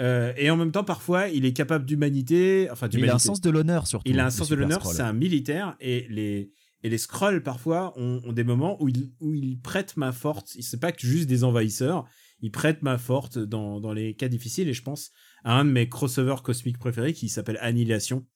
[0.00, 2.68] Euh, et en même temps, parfois, il est capable d'humanité.
[2.70, 4.10] Enfin, il a un sens de l'honneur surtout.
[4.10, 7.98] Il a un sens de l'honneur, c'est un militaire et les et les Skrulls parfois
[7.98, 10.54] ont, ont des moments où ils où ils prêtent main forte.
[10.60, 12.06] C'est pas que juste des envahisseurs,
[12.40, 15.10] ils prêtent main forte dans, dans les cas difficiles et je pense
[15.44, 18.26] à un de mes crossovers cosmiques préférés qui s'appelle Annihilation.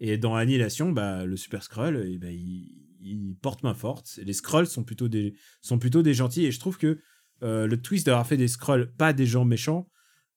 [0.00, 2.70] Et dans Annihilation, bah le Super Skrull, eh ben, il,
[3.00, 4.18] ils portent main forte.
[4.22, 6.44] Les Skrulls sont plutôt des, sont plutôt des gentils.
[6.44, 7.00] Et je trouve que
[7.42, 9.88] euh, le twist d'avoir fait des Skrulls, pas des gens méchants,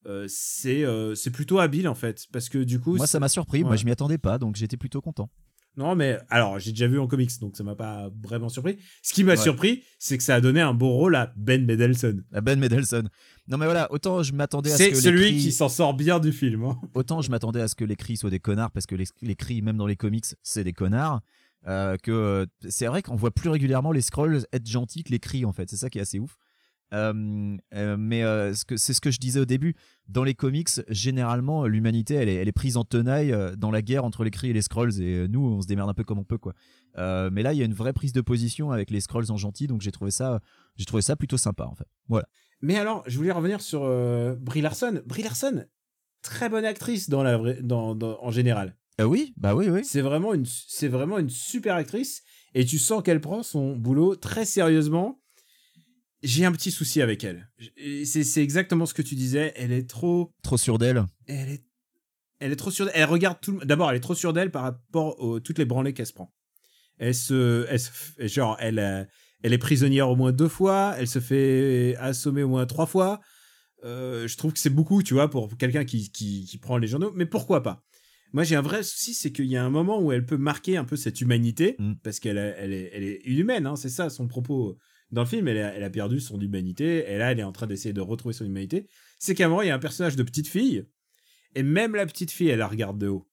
[0.06, 2.26] euh, c'est euh, c'est plutôt habile en fait.
[2.32, 2.96] Parce que du coup.
[2.96, 3.62] Moi, ça m'a surpris.
[3.64, 5.30] Moi, je m'y attendais pas, donc j'étais plutôt content.
[5.78, 8.76] Non, mais alors, j'ai déjà vu en comics, donc ça m'a pas vraiment surpris.
[9.02, 9.36] Ce qui m'a Ouais.
[9.38, 12.22] surpris, c'est que ça a donné un beau rôle à Ben Mendelsohn.
[12.30, 13.08] À Ben Mendelsohn.
[13.48, 15.94] Non, mais voilà, autant je m'attendais à ce que les celui cris- qui s'en sort
[15.94, 16.64] bien du film.
[16.64, 16.78] hein.
[16.94, 19.34] autant je m'attendais à ce que les cris soient des connards parce que les, les
[19.34, 21.22] cris même dans les comics c'est des connards
[21.66, 25.44] euh, que c'est vrai qu'on voit plus régulièrement les scrolls être gentils que les cris
[25.46, 26.36] en fait c'est ça qui est assez ouf
[26.92, 29.74] Euh, euh, mais euh, ce que- c'est ce que je disais au début.
[30.08, 34.04] Dans les comics généralement l'humanité elle est, elle est prise en tenaille dans la guerre
[34.04, 35.00] entre les cris et les scrolls.
[35.00, 36.52] Et nous on se démerde un peu comme on peut quoi.
[36.96, 39.66] Mais là il y a une vraie prise de position avec les scrolls en gentils
[39.68, 40.40] donc j'ai trouvé ça
[40.76, 41.86] j'ai trouvé ça plutôt sympa en fait.
[42.08, 42.26] Voilà.
[42.60, 43.80] Mais alors, je voulais revenir sur
[44.40, 45.00] Brie Larson.
[45.06, 45.64] Brie Larson,
[46.22, 48.76] très bonne actrice dans la vraie- dans, dans- en général.
[49.00, 49.80] Euh, oui bah oui oui.
[49.84, 52.22] C'est vraiment une, c'est vraiment une super actrice.
[52.54, 55.21] Et tu sens qu'elle prend son boulot très sérieusement.
[56.22, 57.50] J'ai un petit souci avec elle.
[58.04, 59.52] C'est, exactement ce que tu disais.
[59.56, 61.64] Elle est trop, trop sûr d'elle elle est,
[62.38, 62.86] elle est trop sûre.
[62.86, 62.94] d'elle.
[62.96, 63.58] Elle regarde tout.
[63.58, 66.12] le- D'abord, elle est trop sûre d'elle par rapport aux toutes les branlées qu'elle se
[66.12, 66.32] prend.
[66.98, 67.90] Elle se, elle se
[68.28, 69.04] genre, elle, euh,
[69.42, 70.94] elle est prisonnière au moins deux fois.
[70.98, 73.20] Elle se fait assommer au moins trois fois.
[73.84, 76.86] Euh, je trouve que c'est beaucoup, tu vois, pour quelqu'un qui, qui, qui prend les
[76.86, 77.10] journaux.
[77.16, 77.82] Mais pourquoi pas?
[78.32, 80.76] Moi, j'ai un vrai souci, c'est qu'il y a un moment où elle peut marquer
[80.76, 81.94] un peu cette humanité, Mm.
[82.04, 84.78] parce qu'elle elle est, elle est inhumaine, hein, c'est ça son propos
[85.12, 85.48] dans le film.
[85.48, 88.44] Elle a, perdu son humanité, et là, elle est en train d'essayer de retrouver son
[88.44, 88.88] humanité.
[89.18, 90.84] C'est qu'à un moment, il y a un personnage de petite fille,
[91.54, 93.28] et même la petite fille, elle la regarde de haut.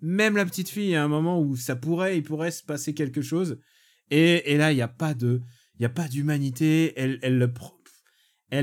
[0.00, 2.62] Même la petite fille, il y a un moment où ça pourrait, il pourrait se
[2.62, 3.58] passer quelque chose,
[4.10, 5.42] et, et là, il n'y a pas de,
[5.78, 6.92] il y a pas d'humanité.
[6.96, 7.38] Elle, elle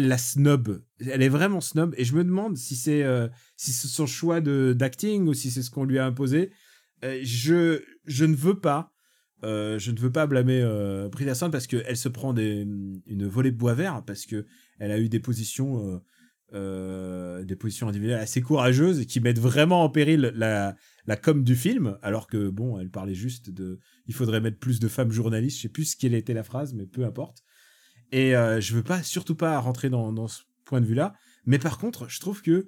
[0.08, 0.84] la snob.
[1.00, 1.94] Elle est vraiment snob.
[1.98, 5.62] Et je me demande si c'est euh, si son choix de d'acting ou si c'est
[5.62, 6.52] ce qu'on lui a imposé.
[7.04, 8.95] Euh, je je ne veux pas.
[9.46, 13.52] Euh, je ne veux pas blâmer euh, Brie Larson parce qu'elle se prend une volée
[13.52, 14.46] de bois vert parce que
[14.80, 16.00] elle a eu des positions euh,
[16.54, 20.76] euh, des positions individuelles assez courageuses et qui mettent vraiment en péril la,
[21.22, 21.98] com du film.
[22.02, 25.58] Alors que bon elle parlait juste de il faudrait mettre plus de femmes journalistes.
[25.58, 27.44] Je sais plus qu'elle était la phrase mais peu importe.
[28.12, 31.14] Et je veux pas surtout pas rentrer dans, ce point de vue là
[31.46, 32.68] mais par contre je trouve que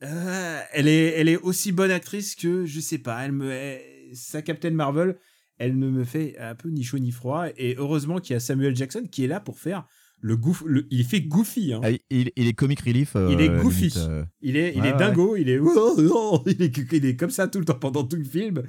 [0.00, 3.78] elle est elle est aussi bonne actrice que je sais pas elle me
[4.12, 5.16] sa Captain Marvel
[5.58, 8.40] elle ne me fait un peu ni chaud ni froid et heureusement qu'il y a
[8.40, 9.86] Samuel Jackson qui est là pour faire
[10.20, 11.80] le goof le, il fait goofy hein.
[11.84, 13.82] Ah, il, il est comic relief euh, Il est goofy.
[13.82, 14.98] limite, euh, Il est, il Ouais, est ouais.
[14.98, 15.60] dingo, il est,
[16.46, 18.62] il est, il est comme ça tout le temps pendant tout le film.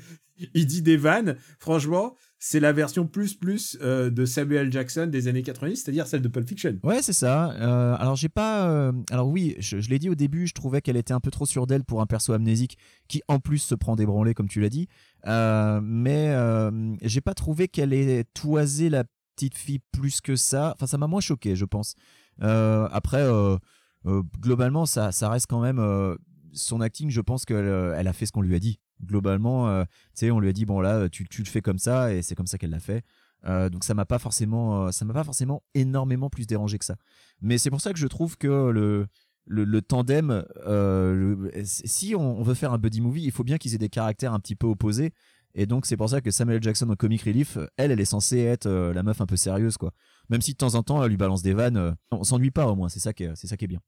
[0.54, 1.36] Il dit des vannes.
[1.60, 6.22] Franchement, c'est la version plus plus euh, de Samuel Jackson des années 90, c'est-à-dire celle
[6.22, 6.80] de Pulp Fiction.
[6.84, 7.52] Ouais, c'est ça.
[7.52, 8.70] Euh, alors j'ai pas.
[8.70, 11.46] euh, alors oui, je, l'ai dit au début, je trouvais qu'elle était un peu trop
[11.46, 12.78] sûre d'elle pour un perso amnésique
[13.10, 14.88] qui en plus se prend des comme tu l'as dit.
[15.26, 16.34] Mais
[17.02, 19.04] j'ai pas trouvé qu'elle ait toisé la
[19.36, 20.74] petite fille plus que ça.
[20.76, 21.96] Enfin, ça m'a moins choqué, je pense.
[22.40, 23.28] Après,
[24.40, 26.18] globalement, ça, ça reste quand même
[26.54, 27.10] son acting.
[27.10, 28.80] Je pense qu'elle elle a fait ce qu'on lui a dit.
[29.04, 29.90] Globalement, euh, tu
[30.26, 32.36] sais, on lui a dit bon là, tu, tu le fais comme ça et c'est
[32.36, 33.04] comme ça qu'elle l'a fait.
[33.46, 36.86] Euh, donc ça m'a pas forcément, euh, ça m'a pas forcément énormément plus dérangé que
[36.86, 36.96] ça.
[37.42, 39.08] Mais c'est pour ça que je trouve que le
[39.52, 40.46] le, tandem,
[41.64, 44.40] si on, veut faire un buddy movie, il faut bien qu'ils aient des caractères un
[44.40, 45.12] petit peu opposés.
[45.56, 48.38] Et donc c'est pour ça que Samuel Jackson en comic relief, elle, elle est censée
[48.42, 49.92] être la meuf un peu sérieuse quoi.
[50.30, 52.76] Même si de temps en temps elle lui balance des vannes, on s'ennuie pas au
[52.76, 52.90] moins.
[52.90, 53.82] C'est ça qui est, c'est ça qui est bien.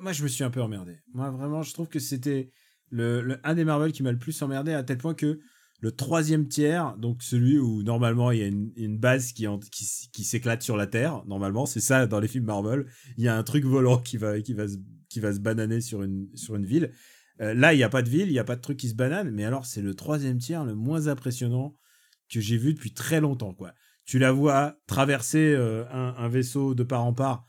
[0.00, 0.98] Moi, je me suis un peu emmerdé.
[1.12, 2.50] Moi, vraiment, je trouve que c'était
[2.90, 5.40] le, un des Marvel qui m'a le plus emmerdé à tel point que
[5.80, 9.46] le troisième tiers, donc celui où normalement il y a une, base qui,
[10.24, 12.86] s'éclate sur la Terre, normalement, c'est ça dans les films Marvel,
[13.18, 14.76] il y a un truc volant qui va, qui va, se,
[15.10, 16.90] qui va se bananer sur une, sur une ville.
[17.42, 18.88] Euh, là, il n'y a pas de ville, il n'y a pas de truc qui
[18.88, 21.74] se banane, mais alors c'est le troisième tiers le moins impressionnant
[22.32, 23.52] que j'ai vu depuis très longtemps.
[23.52, 23.74] quoi.
[24.06, 27.44] Tu la vois traverser euh, un, vaisseau de part en part,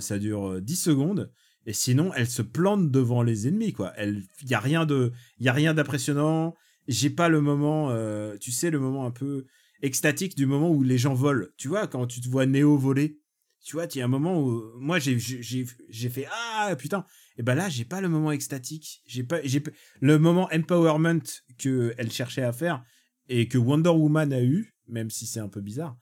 [0.00, 1.30] ça dure euh, 10 secondes,
[1.70, 3.72] et sinon elle se plante devant les ennemis.
[3.72, 3.92] quoi.
[4.02, 6.56] Il y a rien de, y a rien d'impressionnant.
[6.88, 9.46] J'ai pas le moment, euh, tu sais, le moment un peu
[9.80, 11.46] extatique du moment où les gens volent.
[11.56, 13.20] Tu vois, quand tu te vois Néo voler,
[13.64, 17.04] tu vois, il y a un moment où moi j'ai j'ai fait ah putain.
[17.36, 19.00] Et ben là j'ai pas le moment extatique.
[19.06, 19.62] J'ai pas j'ai
[20.00, 21.22] le moment empowerment
[21.56, 22.82] que elle cherchait à faire
[23.28, 25.96] et que Wonder Woman a eu, même si c'est un peu bizarre.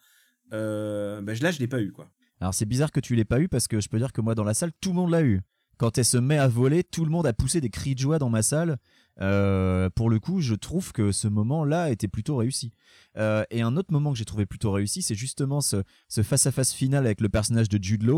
[0.55, 2.11] Euh, ben là je l'ai pas eu quoi.
[2.41, 4.35] Alors c'est bizarre que tu l'aies pas eu parce que je peux dire que moi
[4.35, 5.43] dans la salle tout le monde l'a eu.
[5.79, 8.19] Quand elle se met à voler, tout le monde a poussé des cris de joie
[8.19, 8.79] dans ma salle.
[9.21, 12.73] Euh, pour le coup, je trouve que ce moment-là était plutôt réussi.
[13.17, 16.73] Euh, et un autre moment que j'ai trouvé plutôt réussi, c'est justement ce ce face-à-face
[16.73, 18.09] final avec le personnage de Jude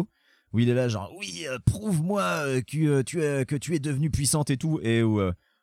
[0.53, 4.11] où il est là genre oui, euh, prouve-moi que, tu es, que tu es devenue
[4.11, 5.21] puissante et tout, et où,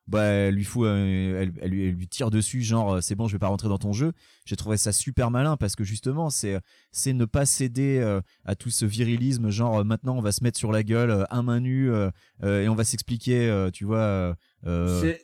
[0.08, 3.16] bah elle lui fout euh, elle, elle lui, elle lui tire dessus genre euh, c'est
[3.16, 4.14] bon je vais pas rentrer dans ton jeu
[4.46, 6.60] j'ai trouvé ça super malin parce que justement c'est
[6.92, 10.44] c'est ne pas céder euh, à tout ce virilisme genre euh, maintenant on va se
[10.44, 12.10] mettre sur la gueule euh, un main nue euh,
[12.44, 14.34] euh, et on va s'expliquer euh, tu vois euh,
[14.66, 15.22] euh, C'est-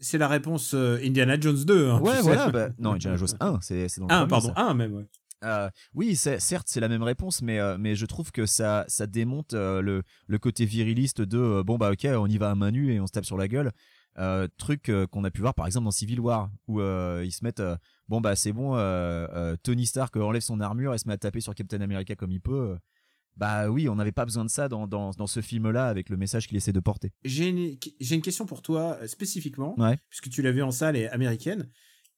[0.00, 1.90] C'est la réponse euh, Indiana Jones 2.
[1.90, 4.52] hein, ouais voilà bah, non Indiana Jones 1 c'est c'est dans le Un, premier, pardon,
[4.54, 4.62] ça.
[4.62, 5.06] un même, ouais.
[5.42, 9.06] Euh, oui, certes, c'est la même réponse, mais, euh, mais je trouve que ça, ça
[9.06, 12.54] démonte euh, le, le côté viriliste de euh, bon, bah ok, on y va à
[12.54, 13.72] main nue et on se tape sur la gueule.
[14.18, 17.30] Euh, truc euh, qu'on a pu voir par exemple dans Civil War, où euh, ils
[17.32, 17.76] se mettent euh,
[18.08, 18.72] bon, bah c'est bon,
[19.62, 22.40] Tony Stark enlève son armure et se met à taper sur Captain America comme il
[22.40, 22.76] peut.
[23.36, 26.16] Bah oui, on n'avait pas besoin de ça dans, dans, dans ce film-là avec le
[26.16, 27.12] message qu'il essaie de porter.
[27.24, 29.96] J'ai une, j'ai une question pour toi spécifiquement, Ouais.
[30.10, 31.70] puisque tu l'as vu en salle et américaine.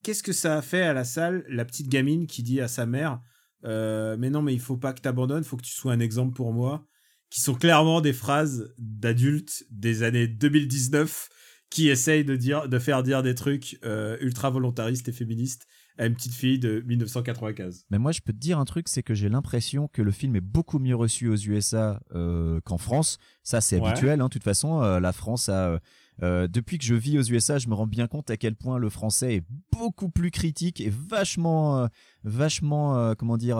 [0.03, 2.85] Qu'est-ce que ça a fait à la salle, la petite gamine qui dit à sa
[2.87, 3.21] mère
[3.63, 6.33] Mais non, mais il faut pas que tu abandonnes, faut que tu sois un exemple
[6.35, 6.85] pour moi
[7.29, 11.29] qui sont clairement des phrases d'adultes des années 2019
[11.73, 15.65] qui essayent de, dire, de faire dire des trucs euh, ultra volontaristes et féministes
[15.97, 17.85] à une petite fille de 1995.
[17.89, 20.35] Mais moi, je peux te dire un truc, c'est que j'ai l'impression que le film
[20.35, 23.17] est beaucoup mieux reçu aux USA euh, qu'en France.
[23.41, 23.89] Ça, c'est Ouais.
[23.89, 24.21] habituel.
[24.21, 24.25] hein.
[24.25, 25.79] De toute façon, euh, la France a.
[26.21, 28.77] euh, depuis que je vis aux USA, je me rends bien compte à quel point
[28.77, 31.87] le français est beaucoup plus critique et vachement,
[32.23, 33.57] vachement, comment dire,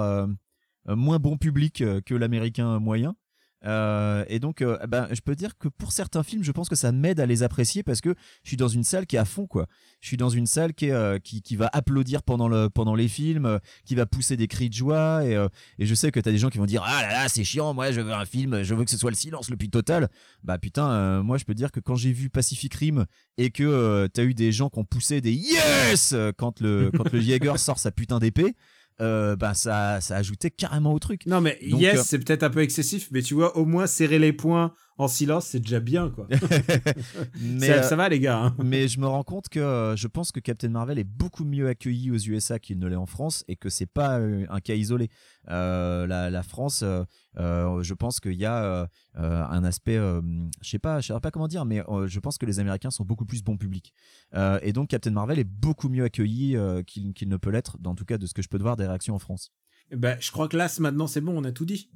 [0.87, 3.15] moins bon public que l'américain moyen.
[3.65, 6.75] Euh, et donc, euh, ben, je peux dire que pour certains films, je pense que
[6.75, 9.25] ça m'aide à les apprécier parce que je suis dans une salle qui est à
[9.25, 9.67] fond, quoi.
[10.01, 12.95] Je suis dans une salle qui, est, euh, qui, qui va applaudir pendant, le, pendant
[12.95, 15.25] les films, qui va pousser des cris de joie.
[15.25, 15.33] Et,
[15.79, 17.43] et je sais que tu as des gens qui vont dire Ah là là, c'est
[17.43, 19.69] chiant, moi je veux un film, je veux que ce soit le silence le plus
[19.69, 20.09] total.
[20.43, 23.05] Bah putain, moi je peux dire que quand j'ai vu Pacific Rim
[23.37, 27.19] et que t'as eu des gens qui ont poussé des Yes quand le, quand le
[27.21, 28.55] Jaeger sort sa putain d'épée,
[29.01, 31.25] euh, bah ça, ça ajoutait carrément au truc.
[31.25, 33.87] Non, mais Donc, yes, euh, c'est peut-être un peu excessif, mais tu vois, au moins
[33.87, 36.27] serrer les poings en silence, c'est déjà bien, quoi.
[37.41, 38.39] Mais, ça, euh, ça va, les gars.
[38.39, 38.55] hein.
[38.63, 41.67] mais je me rends compte que euh, je pense que Captain Marvel est beaucoup mieux
[41.67, 44.75] accueilli aux USA qu'il ne l'est en France et que c'est pas euh, un cas
[44.75, 45.09] isolé.
[45.49, 50.79] Euh, la, la France, euh, je pense qu'il y a euh, un aspect, je sais
[50.79, 53.43] pas, je sais pas comment dire, mais je pense que les Américains sont beaucoup plus
[53.43, 53.93] bon public.
[54.61, 58.17] Et donc Captain Marvel est beaucoup mieux accueilli qu'il ne peut l'être, dans tout cas
[58.17, 59.51] de ce que je peux te voir des réactions en France.
[59.91, 61.89] Bah, je crois que là, maintenant, c'est bon, on a tout dit.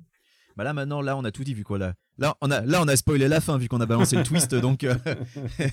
[0.57, 1.93] Bah là maintenant, là on a tout dit vu quoi là.
[2.17, 4.53] Là on a, là on a spoilé la fin vu qu'on a balancé le twist
[4.55, 4.83] donc.
[4.83, 4.95] euh,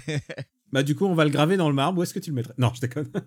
[0.72, 2.01] Bah, du coup, on va le graver dans le marbre.
[2.01, 2.55] Où est-ce que tu le mettrais?
[2.59, 3.09] Non, je déconne.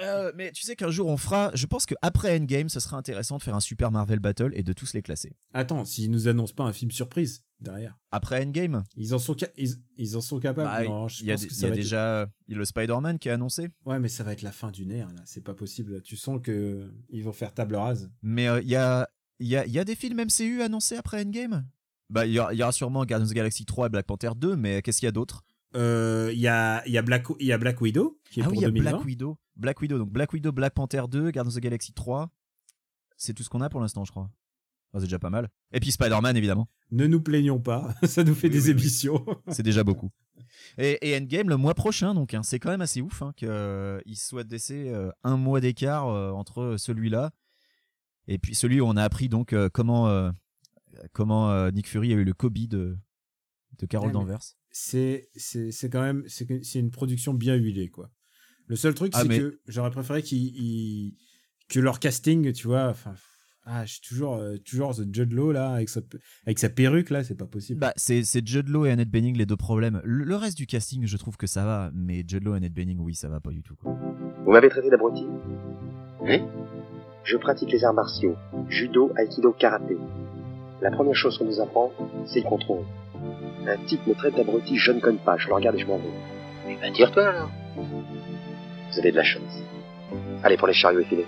[0.00, 3.36] Euh, mais tu sais qu'un jour on fera, je pense qu'après Endgame, ce sera intéressant
[3.36, 5.36] de faire un Super Marvel Battle et de tous les classer.
[5.52, 9.74] Attends, s'ils nous annoncent pas un film surprise derrière, Après Endgame, ils en sont, ils,
[9.98, 10.68] ils en sont capables.
[10.70, 13.68] bah, il y a, y être- déjà a le Spider-Man qui est annoncé.
[13.84, 15.20] Ouais, mais ça va être la fin d'une ère, là.
[15.26, 16.00] C'est pas possible.
[16.00, 18.10] Tu sens que ils vont faire table rase.
[18.22, 19.06] Mais euh, il y, a,
[19.40, 21.66] il y, a, il y a des films MCU annoncés après Endgame?
[22.10, 24.06] Bah il y, aura, il y aura sûrement Guardians of the Galaxy 3 et Black
[24.06, 25.42] Panther 2, mais qu'est-ce qu'il y a d'autre?
[25.76, 28.42] Euh, Il y, a, il y, a Black, il y a Black Widow, qui est
[28.42, 28.90] Ah pour oui, il y a 2020.
[28.90, 29.38] Black Widow.
[29.56, 32.30] Black Widow, donc Black Widow, Black Panther 2, Guardians of the Galaxy 3.
[33.16, 34.28] C'est tout ce qu'on a pour l'instant, je crois.
[34.92, 35.48] Oh, c'est déjà pas mal.
[35.72, 36.68] Et puis Spider-Man, évidemment.
[36.90, 38.80] Ne nous plaignons pas, ça nous fait Oui, des oui, oui.
[38.80, 39.24] émissions.
[39.48, 40.10] C'est déjà beaucoup.
[40.78, 44.16] Et, et Endgame le mois prochain, donc hein, c'est quand même assez ouf hein, qu'il
[44.16, 47.30] soit laissé euh, un mois d'écart euh, entre celui-là
[48.32, 50.30] et puis celui où on a appris donc euh, comment euh,
[51.12, 52.96] comment euh, Nick Fury a eu le Kobe de
[53.78, 54.40] de Carol Ouais, mais- Danvers.
[54.70, 58.10] c'est c'est c'est quand même c'est c'est une production bien huilée quoi.
[58.66, 61.16] Le seul truc Ah, c'est mais- que j'aurais préféré qu'ils ils-
[61.68, 63.14] que leur casting, tu vois, enfin
[63.66, 66.00] ah, je suis toujours euh, toujours The Judd Law là avec sa
[66.46, 67.78] avec sa perruque là, c'est pas possible.
[67.80, 70.00] Bah c'est c'est Judd Law et Annette Bening les deux problèmes.
[70.04, 72.72] Le, le reste du casting, je trouve que ça va, mais Judd Law et Annette
[72.74, 73.76] Bening, oui, ça va pas du tout.
[73.76, 73.96] quoi.
[74.44, 75.24] Vous m'avez traité d'abruti?
[76.20, 76.38] Oui
[77.24, 78.36] Je pratique les arts martiaux,
[78.68, 79.96] judo, aikido, karaté.
[80.80, 81.92] La première chose qu'on nous apprend,
[82.26, 82.84] c'est le contrôle.
[83.66, 85.98] Un type me traite d'abruti, je ne connais pas, je le regarde et je m'en
[85.98, 86.10] vais.
[86.68, 87.50] Eh ben, tire-toi alors.
[87.76, 89.62] Vous avez de la chance.
[90.42, 91.26] Allez pour les chariots effilés.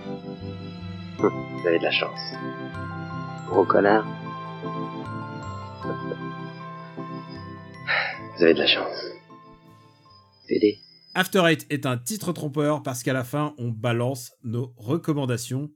[1.20, 1.30] Hum,
[1.60, 2.20] Vous avez de la chance.
[3.50, 4.06] Gros connard.
[8.36, 9.04] Vous avez de la chance.
[10.48, 10.78] PD.
[11.14, 15.70] After Eight est un titre trompeur parce qu'à la fin on balance nos recommandations.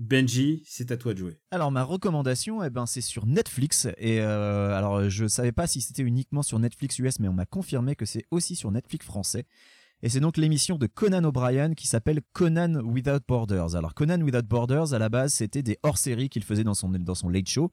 [0.00, 1.38] Benji, c'est à toi de jouer.
[1.50, 5.82] Alors ma recommandation, eh ben c'est sur Netflix et euh, alors je savais pas si
[5.82, 9.44] c'était uniquement sur Netflix US, mais on m'a confirmé que c'est aussi sur Netflix français.
[10.02, 13.74] Et c'est donc l'émission de Conan O'Brien qui s'appelle Conan Without Borders.
[13.74, 17.14] Alors Conan Without Borders, à la base, c'était des hors-séries qu'il faisait dans son dans
[17.14, 17.70] son late show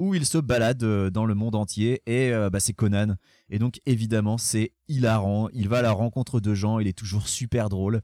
[0.00, 3.14] où il se balade euh, dans le monde entier et euh, bah, c'est Conan.
[3.48, 5.48] Et donc évidemment c'est hilarant.
[5.52, 8.00] Il va à la rencontre de gens, il est toujours super drôle.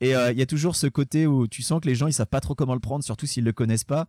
[0.00, 2.12] Et euh, il y a toujours ce côté où tu sens que les gens ils
[2.12, 4.06] savent pas trop comment le prendre, surtout s'ils le connaissent pas.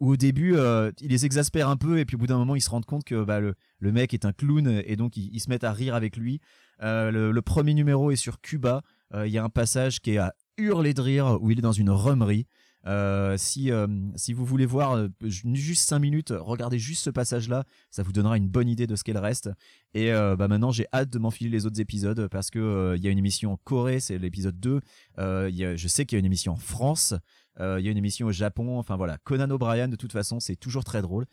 [0.00, 2.56] où au début euh, il les exaspère un peu et puis au bout d'un moment
[2.56, 5.30] ils se rendent compte que bah, le, le mec est un clown et donc ils,
[5.32, 6.40] ils se mettent à rire avec lui.
[6.82, 8.82] Euh, le, le premier numéro est sur Cuba.
[9.14, 11.62] Euh, Il y a un passage qui est à hurler de rire où il est
[11.62, 12.46] dans une rhumerie.
[12.86, 17.10] Euh, si, euh, si vous voulez voir euh, ju- juste 5 minutes, regardez juste ce
[17.10, 19.50] passage-là, ça vous donnera une bonne idée de ce qu'elle reste.
[19.92, 23.10] Et bah maintenant, j'ai hâte de m'enfiler les autres épisodes parce que il y a
[23.10, 24.80] une émission en Corée, c'est l'épisode 2.
[25.18, 27.14] Euh, il y a- je sais qu'il y a une émission en France.
[27.58, 28.78] Il y a une émission au Japon.
[28.78, 31.26] Enfin voilà, Conan O'Brien, de toute façon, c'est toujours très drôle.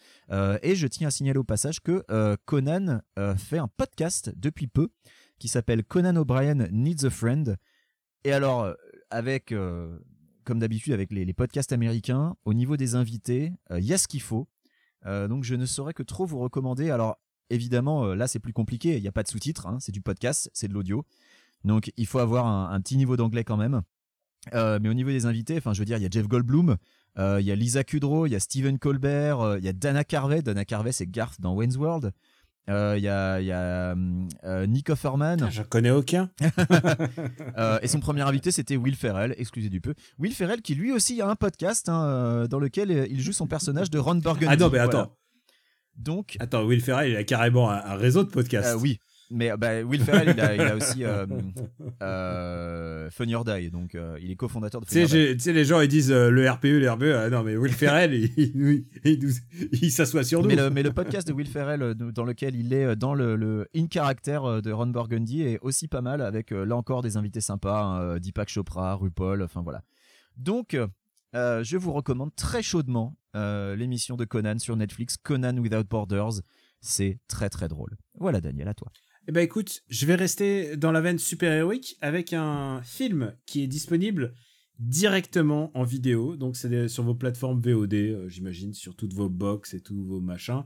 [0.62, 2.04] Et je tiens à signaler au passage que
[2.44, 3.00] Conan
[3.38, 4.90] fait un podcast depuis peu
[5.40, 7.56] qui s'appelle Conan O'Brien Needs a Friend.
[8.26, 8.74] Et alors,
[9.10, 9.54] avec,
[10.48, 14.08] comme d'habitude, avec les, podcasts américains, au niveau des invités, euh, il y a ce
[14.08, 14.48] qu'il faut.
[15.06, 16.90] Euh, donc je ne saurais que trop vous recommander.
[16.90, 17.20] Alors
[17.50, 20.00] évidemment, euh, là c'est plus compliqué, il n'y a pas de sous-titres, hein, c'est du
[20.00, 21.06] podcast, c'est de l'audio.
[21.66, 23.82] Donc il faut avoir un, petit niveau d'anglais quand même.
[24.54, 26.78] Mais au niveau des invités, enfin je veux dire, il y a Jeff Goldblum,
[27.18, 30.42] il y a Lisa Kudrow, il y a Stephen Colbert, il y a Dana Carvey.
[30.42, 32.14] Dana Carvey c'est Garth dans Wayne's World.
[32.70, 35.50] Euh, Il y a, y a hum, euh, Nick Offerman.
[35.52, 36.30] J'en connais aucun.
[37.58, 39.94] Euh, et son premier invité, c'était Will Ferrell, excusez du peu.
[40.20, 43.32] Will Ferrell, qui lui aussi a un podcast hein, euh, dans lequel euh, il joue
[43.32, 44.46] son personnage de Ron Burgundy.
[44.54, 45.00] Ah non, mais Voilà.
[45.00, 45.18] attends.
[45.96, 48.76] Donc, Attends, Will Ferrell, il a carrément un, un réseau de podcasts.
[48.76, 49.00] euh, oui.
[49.30, 51.26] Mais euh, bah, Will Ferrell, il a, il a aussi euh,
[52.02, 55.06] euh, Funny or Die, donc euh, il est cofondateur de Funny
[55.36, 57.04] tu sais, les gens ils disent euh, le RPE, le RPE.
[57.16, 60.48] Ah non, mais Will Ferrell, il, il, il nous- il s'assoit sur nous.
[60.48, 63.68] Mais le, mais le podcast de Will Ferrell, dans lequel il est dans le, le
[63.76, 67.82] in character de Ron Burgundy, est aussi pas mal, avec là encore des invités sympas,
[67.84, 69.84] hein, Deepak Chopra, RuPaul, enfin voilà.
[70.38, 70.78] Donc,
[71.34, 76.42] je vous recommande très chaudement l'émission de Conan sur Netflix, Conan Without Borders.
[76.80, 77.98] C'est très très drôle.
[78.20, 78.92] Voilà, Daniel, à toi.
[79.30, 83.68] Eh ben écoute, je vais rester dans la veine super-héroïque avec un film qui est
[83.68, 84.34] disponible
[84.80, 86.38] directement en vidéo.
[86.38, 90.22] Donc c'est sur vos plateformes VOD, euh, j'imagine, sur toutes vos box et tous vos
[90.22, 90.64] machins,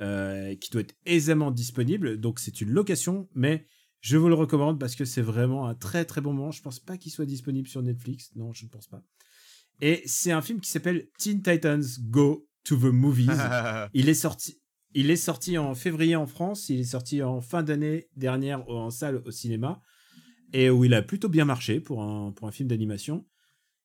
[0.00, 2.18] euh, qui doit être aisément disponible.
[2.18, 3.68] Donc c'est une location, mais
[4.00, 6.50] je vous le recommande parce que c'est vraiment un très très bon moment.
[6.50, 8.32] Je pense pas qu'il soit disponible sur Netflix.
[8.34, 9.04] Non, je ne pense pas.
[9.80, 13.28] Et c'est un film qui s'appelle Teen Titans Go to the Movies.
[13.94, 14.61] Il est sorti.
[14.94, 18.90] Il est sorti en février en France, il est sorti en fin d'année dernière en
[18.90, 19.80] salle au cinéma,
[20.52, 23.26] et où il a plutôt bien marché pour un, pour un film d'animation.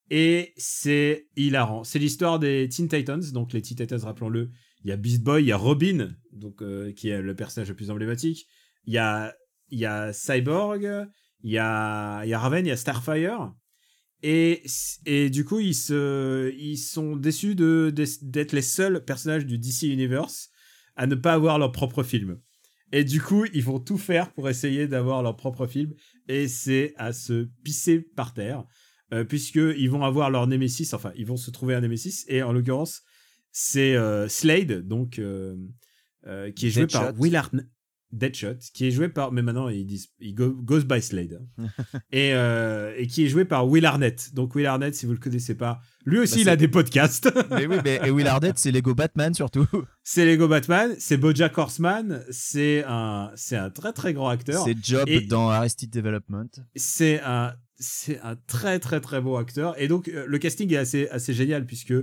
[0.10, 1.84] Et c'est hilarant.
[1.84, 4.52] C'est l'histoire des Teen Titans, donc les Teen Titans, rappelons-le,
[4.84, 7.70] il y a Beast Boy, il y a Robin, donc, euh, qui est le personnage
[7.70, 8.46] le plus emblématique,
[8.86, 9.34] il y a,
[9.70, 11.08] y a Cyborg,
[11.44, 13.54] il y a, y a Raven, il y a Starfire,
[14.24, 14.64] et,
[15.06, 19.84] et du coup, ils, se, ils sont déçus de, d'être les seuls personnages du DC
[19.84, 20.50] Universe
[20.98, 22.40] à ne pas avoir leur propre film.
[22.92, 25.94] Et du coup, ils vont tout faire pour essayer d'avoir leur propre film.
[26.28, 28.66] Et c'est à se pisser par terre.
[29.14, 30.94] Euh, Puisqu'ils vont avoir leur Nemesis.
[30.94, 32.26] Enfin, ils vont se trouver un Nemesis.
[32.28, 33.04] Et en l'occurrence,
[33.52, 35.56] c'est euh, Slade, donc, euh,
[36.26, 37.18] euh, qui est joué par.
[37.20, 37.66] Will Arnett.
[38.12, 39.32] Deadshot, qui est joué par.
[39.32, 40.10] Mais maintenant, ils disent.
[40.20, 41.42] Il go- goes by Slade.
[42.12, 44.34] et, euh, et qui est joué par Will Arnett.
[44.34, 47.30] Donc, Will Arnett, si vous le connaissez pas, lui aussi, Bah, il a des podcasts.
[47.52, 49.68] mais oui, mais et Will Arnett, c'est Lego Batman surtout.
[50.04, 54.64] c'est Lego Batman, c'est BoJack Horseman, c'est un, c'est un très très grand acteur.
[54.64, 56.48] C'est Job Et- dans Arrested Development.
[56.76, 59.80] C'est un, c'est un très très très beau acteur.
[59.82, 61.94] Et donc euh, le casting est assez assez génial puisque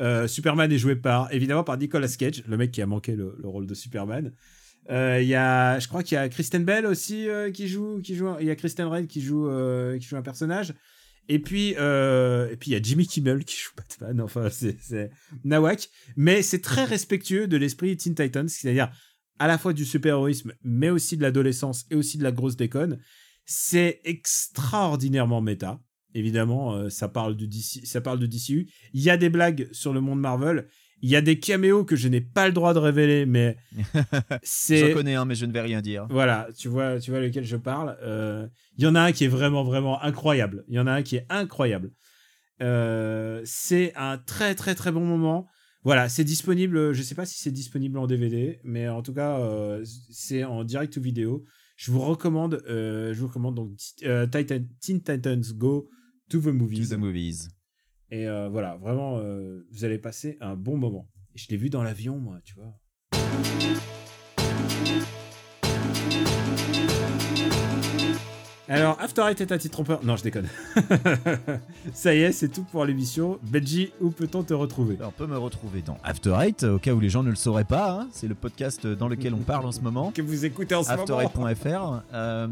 [0.00, 3.34] euh, Superman est joué par évidemment par Nicolas Cage, le mec qui a manqué le,
[3.42, 4.32] le rôle de Superman.
[4.90, 8.14] Euh, y a, je crois qu'il y a Kristen Bell aussi euh, qui joue, qui
[8.14, 8.28] joue.
[8.40, 10.74] Il y a Kristen Red qui joue, euh, qui joue un personnage.
[11.30, 14.20] Et puis, et puis il y a Jimmy Kimmel qui joue Batman.
[14.24, 15.10] Enfin, c'est
[15.44, 15.90] nawak.
[16.16, 18.90] Mais c'est très respectueux de l'esprit Teen Titans, c'est-à-dire
[19.38, 22.98] à la fois du super-héroïsme, mais aussi de l'adolescence et aussi de la grosse déconne.
[23.44, 25.80] C'est extraordinairement méta.
[26.14, 27.36] Évidemment, ça parle
[27.84, 28.70] ça parle de DCU.
[28.94, 30.66] Il y a des blagues sur le monde Marvel.
[31.02, 33.56] Il y a des caméos que je n'ai pas le droit de révéler, mais
[34.42, 36.06] c'est J'en connais un, mais je ne vais rien dire.
[36.10, 37.96] voilà, tu vois, tu vois lequel je parle.
[38.02, 40.64] Euh, Il y en a un qui est vraiment, vraiment incroyable.
[40.68, 41.90] Il y en a un qui est incroyable.
[42.60, 45.46] Euh, c'est un très, très, très bon moment.
[45.84, 46.92] Voilà, c'est disponible.
[46.92, 50.64] Je sais pas si c'est disponible en DVD, mais en tout cas, euh, c'est en
[50.64, 51.44] direct ou vidéo.
[51.76, 53.70] Je vous recommande, euh, je vous recommande donc
[54.02, 55.88] euh, Titan, Teen Titans Go
[56.28, 56.88] to the To Movies.
[56.88, 57.48] the movies.
[58.10, 61.08] Et euh, voilà, vraiment, euh, vous allez passer un bon moment.
[61.34, 62.74] Et je l'ai vu dans l'avion, moi, tu vois.
[68.70, 70.04] Alors, After Eight est un titre trompeur.
[70.04, 70.46] Non, je déconne.
[71.94, 73.38] Ça y est, c'est tout pour l'émission.
[73.42, 74.98] Benji, où peut-on te retrouver?
[75.02, 77.64] On peut me retrouver dans After Eight, au cas où les gens ne le sauraient
[77.64, 77.92] pas.
[78.02, 78.08] hein.
[78.12, 80.12] C'est le podcast dans lequel on parle en ce moment.
[80.18, 82.02] Que vous écoutez en ce moment Afterite.fr.
[82.12, 82.46] Euh,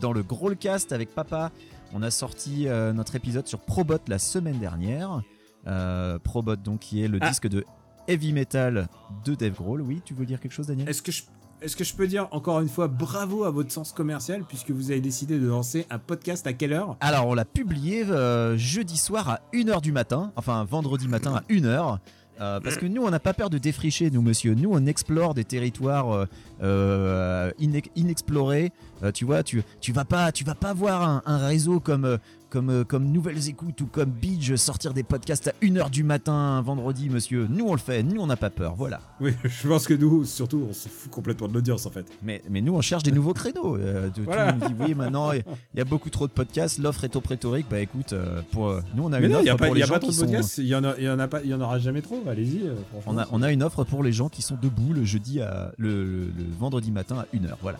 [0.00, 1.50] dans le Growlcast avec papa,
[1.92, 5.22] on a sorti euh, notre épisode sur Probot la semaine dernière.
[5.66, 7.28] Euh, Probot, donc, qui est le Ah.
[7.28, 7.64] disque de.
[8.08, 8.86] Heavy Metal
[9.24, 9.80] de Dave Grohl.
[9.80, 10.88] Oui, tu veux dire quelque chose, Daniel?
[10.88, 11.24] Est-ce que je
[11.62, 14.90] est-ce que je peux dire encore une fois bravo à votre sens commercial puisque vous
[14.90, 16.96] avez décidé de lancer un podcast à quelle heure?
[17.00, 21.40] Alors, on l'a publié euh, jeudi soir à 1h du matin, enfin vendredi matin à
[21.50, 21.98] 1h.
[22.40, 24.54] Euh, parce que nous, on n'a pas peur de défricher, nous, monsieur.
[24.54, 26.26] Nous, on explore des territoires euh,
[26.62, 28.72] euh, inex- inexplorés.
[29.02, 32.18] Euh, tu vois, tu, tu vas pas, tu vas pas voir un, un réseau comme,
[32.56, 36.32] comme, euh, comme Nouvelles Écoutes ou comme Beach sortir des podcasts à 1h du matin
[36.32, 37.46] un vendredi, monsieur.
[37.50, 38.02] Nous, on le fait.
[38.02, 38.74] Nous, on n'a pas peur.
[38.76, 39.02] Voilà.
[39.20, 42.06] Oui, je pense que nous, surtout, on se fout complètement de l'audience en fait.
[42.22, 43.76] Mais, mais nous, on cherche des nouveaux créneaux.
[43.76, 44.54] Euh, tu- Voilà.
[44.54, 45.42] Tu nous dis, oui, maintenant, il
[45.74, 46.78] y a beaucoup trop de podcasts.
[46.78, 47.66] L'offre est trop prétorique.
[47.70, 49.56] Bah écoute, euh, pour, euh, nous, on a Mais une non, il offre n'y a
[49.58, 50.94] pas, pour les a gens pas trop qui de sont- podcasts, il y en a,
[50.96, 52.22] il y en a pas, il y en aura jamais trop.
[52.26, 52.62] Allez-y.
[53.04, 55.72] On a, on a une offre pour les gens qui sont debout le jeudi à
[55.76, 57.50] le, le- le vendredi matin à 1h.
[57.60, 57.76] Voilà.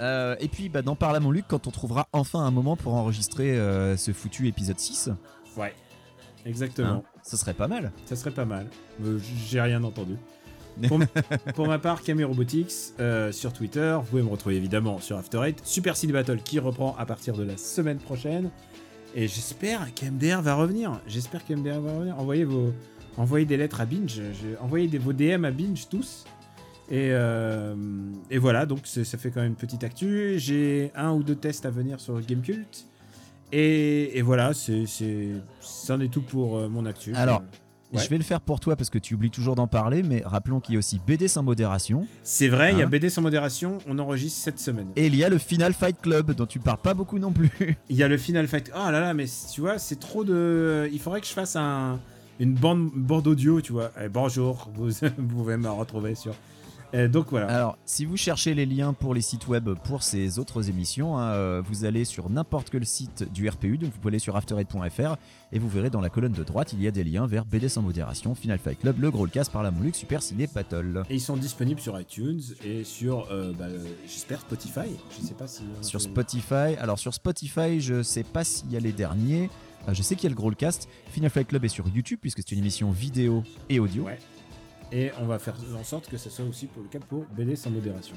[0.00, 2.76] Euh, et puis, bah, dans Parle à mon Luc, quand on trouvera enfin un moment
[2.76, 5.10] pour enregistrer euh, ce foutu épisode 6,
[5.56, 5.74] Ouais.
[6.46, 6.88] Exactement.
[6.88, 7.92] hein, ce serait pas mal.
[8.06, 8.66] Ça serait pas mal.
[9.04, 10.16] Euh, J'ai rien entendu.
[10.88, 10.98] Pour,
[11.54, 12.94] pour ma part, Camé Robotics
[13.32, 13.94] sur Twitter.
[14.00, 15.60] Vous pouvez me retrouver évidemment sur After Eight.
[15.64, 18.50] Super City Battle qui reprend à partir de la semaine prochaine.
[19.14, 20.98] Et j'espère qu'MDR va revenir.
[21.06, 22.18] J'espère qu'MDR va revenir.
[22.18, 22.72] Envoyez, vos,
[23.18, 24.22] envoyez des lettres à Binge.
[24.62, 26.24] Envoyez des, vos DM à Binge tous.
[26.92, 27.74] Et, euh,
[28.30, 30.34] et voilà, donc ça fait quand même une petite actu.
[30.36, 32.86] J'ai un ou deux tests à venir sur Gamecult.
[33.50, 34.84] Et, et voilà, c'est
[35.60, 37.14] c'en est tout pour euh, mon actu.
[37.14, 37.42] Alors,
[37.94, 38.02] Ouais.
[38.02, 40.60] Je vais le faire pour toi parce que tu oublies toujours d'en parler, mais rappelons
[40.60, 43.20] qu'il y a aussi BD sans modération C'est vrai, il y a Hein BD sans
[43.20, 44.86] modération, on enregistre cette semaine.
[44.96, 47.50] et il y a le Final Fight Club dont tu parles pas beaucoup non plus.
[47.90, 48.72] Il y a le Final Fight.
[48.74, 50.88] Oh là là, mais tu vois, c'est trop de.
[50.90, 52.00] Il faudrait que je fasse un,
[52.40, 53.92] une bande, bande audio, tu vois.
[54.02, 54.88] Eh, bonjour, vous,
[55.18, 56.34] vous pouvez me retrouver sur.
[56.94, 57.46] Eh, donc voilà.
[57.48, 61.30] Alors, si vous cherchez les liens pour les sites web pour ces autres émissions, hein,
[61.30, 65.16] euh, vous allez sur n'importe quel site du RPU, donc vous pouvez aller sur afterhead.fr
[65.52, 67.68] et vous verrez dans la colonne de droite, il y a des liens vers BD
[67.68, 71.02] sans modération, Final Fight Club, le Growlcast par la Molux, Super Ciné Battle.
[71.08, 74.90] Et ils sont disponibles sur iTunes et sur, euh, bah, euh, j'espère, Spotify.
[75.18, 75.62] Je sais pas si.
[75.80, 79.48] Sur fait- Spotify, alors sur Spotify, je sais pas s'il y a les derniers.
[79.88, 80.88] Euh, je sais qu'il y a le Growlcast.
[81.10, 84.04] Final Fight Club est sur YouTube puisque c'est une émission vidéo et audio.
[84.04, 84.18] Ouais.
[84.92, 87.56] Et on va faire en sorte que ce soit aussi pour le cas pour BD
[87.56, 88.16] sans modération.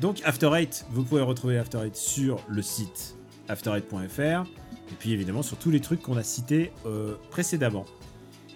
[0.00, 0.50] Donc After
[0.90, 3.16] vous pouvez retrouver After sur le site
[3.48, 7.84] after8.fr et puis évidemment sur tous les trucs qu'on a cités euh, précédemment.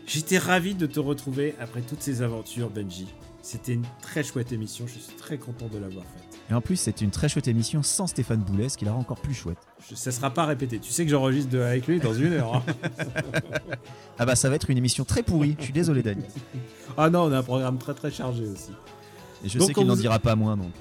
[0.06, 3.08] J'étais ravi de te retrouver après toutes ces aventures, Benji.
[3.42, 6.23] C'était une très chouette émission, je suis très content de l'avoir faite.
[6.50, 9.00] Et en plus, c'est une très chouette émission sans Stéphane Boulet, ce qui la rend
[9.00, 9.56] encore plus chouette.
[9.88, 10.78] Je- ça sera pas répété.
[10.78, 12.56] Tu sais que j'enregistre avec lui dans une heure.
[12.56, 12.62] hein.
[14.18, 16.28] Ah bah ça va être une émission très pourrie, je suis désolé Daniel.
[16.96, 18.70] ah non, on a un programme très très chargé aussi.
[19.44, 20.72] Et je Donc, sais qu'il n'en vous- dira pas moins donc.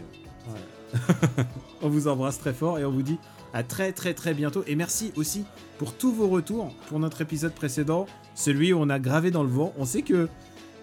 [0.96, 1.44] euh.
[1.82, 3.18] On vous embrasse très fort et on vous dit
[3.54, 4.64] à très très très bientôt.
[4.68, 5.44] Et merci aussi
[5.80, 8.06] pour tous vos retours pour notre épisode précédent,
[8.36, 9.74] celui où on a gravé dans le vent.
[9.78, 10.30] On sait que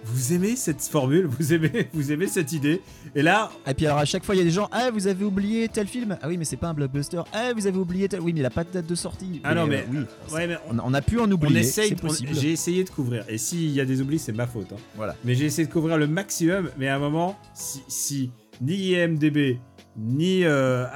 [0.05, 2.80] vous aimez cette formule, vous aimez, vous aimez cette idée.
[3.14, 5.07] Et là, Et puis alors à chaque fois il y a des gens ah vous
[5.07, 8.09] avez oublié tel film ah oui mais c'est pas un blockbuster ah vous avez oublié
[8.09, 9.98] tel oui mais il a pas de date de sortie Ah non, mais- oui
[10.32, 11.88] ouais, mais on, a pu en oublier essaye.
[11.90, 13.24] c'est on- possible J'ai essayé de couvrir.
[13.28, 14.72] Et s'il y a des oublis, c'est ma faute.
[14.72, 14.76] hein.
[14.96, 16.70] voilà Mais j'ai essayé de couvrir le maximum.
[16.78, 18.30] Mais à un moment, si, si
[18.61, 19.59] ni IMDB
[19.96, 20.86] ni, euh,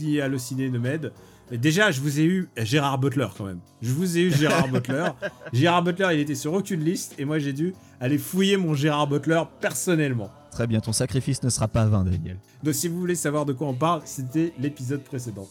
[0.00, 1.12] ni Allociné ne m'aident.
[1.50, 3.60] Déjà, je vous ai eu Gérard Butler quand même.
[3.80, 5.10] Je vous ai eu Gérard Butler.
[5.52, 9.06] Gérard Butler, il était sur aucune liste et moi j'ai dû aller fouiller mon Gérard
[9.06, 10.30] Butler personnellement.
[10.50, 13.52] très bien ton sacrifice ne sera pas vain Daniel Donc si vous voulez savoir de
[13.52, 15.46] quoi on parle, c'était l'épisode précédent.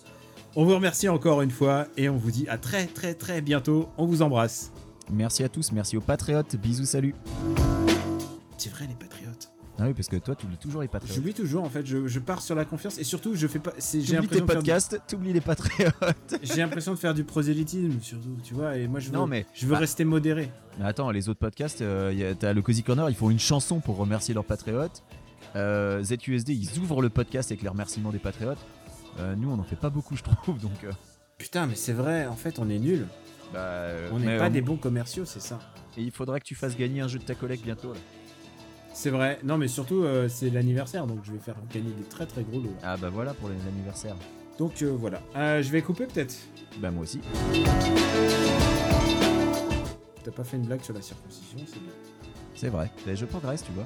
[0.57, 3.87] On vous remercie encore une fois et on vous dit à très très très bientôt.
[3.97, 4.71] On vous embrasse.
[5.11, 7.15] merci à tous merci aux patriotes bisous salut
[8.57, 9.54] C'est vrai les patriotes.
[9.77, 12.07] Ah oui parce que toi tu oublies toujours les patriotes J'oublie toujours en fait, je,
[12.07, 13.73] je pars sur la confiance et surtout je fais pas.
[13.77, 15.93] c'est- J'ai tes faire du- podcasts, t'oublies les patriotes.
[16.43, 19.45] J'ai l'impression de faire du prosélytisme, surtout, tu vois, et moi je veux, Non, mais-
[19.53, 20.49] je veux bah- rester modéré.
[20.79, 23.97] Mais attends, les autres podcasts, euh, t'as le Cozy Corner, ils font une chanson pour
[23.97, 25.03] remercier leurs patriotes.
[25.55, 28.57] Euh, ZUSD, ils ouvrent le podcast avec les remerciements des patriotes.
[29.19, 30.59] Euh, nous, on en fait pas beaucoup, je trouve.
[30.59, 30.91] Donc, euh,
[31.37, 33.07] Putain, mais c'est vrai, en fait, on est nuls.
[33.53, 35.59] bah, euh, On n'est pas des bons commerciaux, c'est ça.
[35.97, 37.93] Et il faudra que tu fasses gagner un jeu de ta collègue bientôt.
[37.93, 37.99] Là.
[38.95, 39.39] C'est vrai.
[39.43, 42.61] Non, mais surtout, euh, c'est l'anniversaire, donc je vais faire gagner des très très gros
[42.61, 42.73] lots.
[42.81, 44.15] Ah bah voilà pour les anniversaires.
[44.57, 45.21] Donc euh, voilà.
[45.35, 46.33] Euh, je vais couper peut-être?
[46.77, 47.19] Bah moi aussi.
[50.23, 51.91] T'as pas fait une blague sur la circoncision, c'est bien.
[52.55, 52.89] C'est vrai.
[53.05, 53.85] Mais je progresse, tu vois.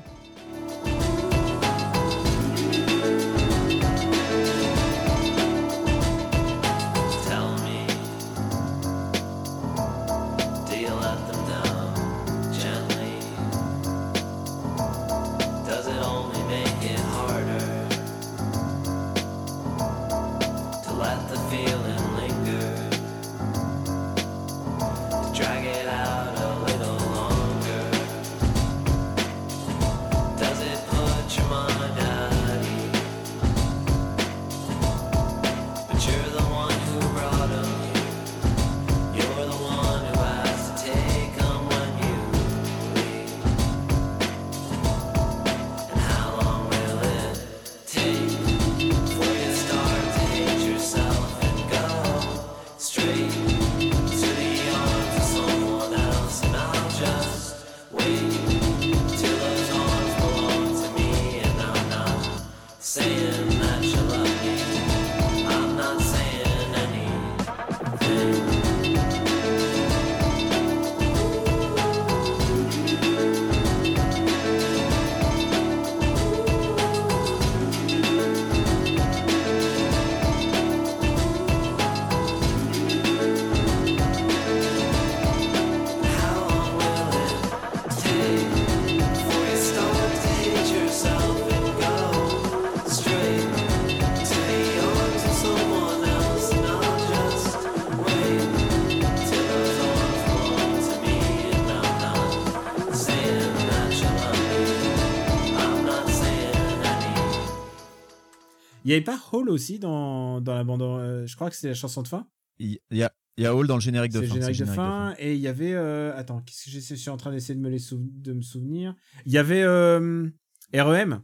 [108.89, 110.81] Il y avait pas Hall aussi dans, dans la bande.
[110.81, 112.27] euh, je crois que c'est la chanson de fin.
[112.57, 114.33] Il y a, il y a Hall dans le générique de C'est le fin.
[114.39, 115.73] générique, de, fin, Et il y avait.
[115.73, 118.33] euh, attends, qu'est-ce que j'essaie- je suis en train d'essayer de me, les sou- de
[118.33, 118.95] me souvenir.
[119.27, 120.27] Il y avait euh,
[120.73, 121.21] REM.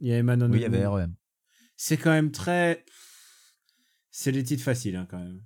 [0.00, 0.50] Il y avait Manon.
[0.50, 1.14] Oui, il y avait REM.
[1.76, 2.84] C'est quand même très.
[4.10, 5.42] C'est des titres faciles, hein, quand même.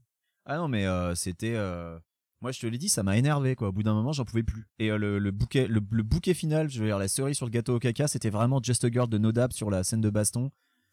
[0.47, 1.57] Ah non, mais c'était.
[2.41, 3.69] Moi, je te l'ai dit, ça m'a énervé, quoi.
[3.69, 4.65] Au bout d'un moment, j'en pouvais plus.
[4.79, 7.47] Et euh, le, le bouquet, le, le bouquet final, je veux dire, la cerise sur
[7.47, 10.11] le gâteau au caca, c'était vraiment Just a Girl de Nodab sur la scène de
[10.11, 10.51] baston.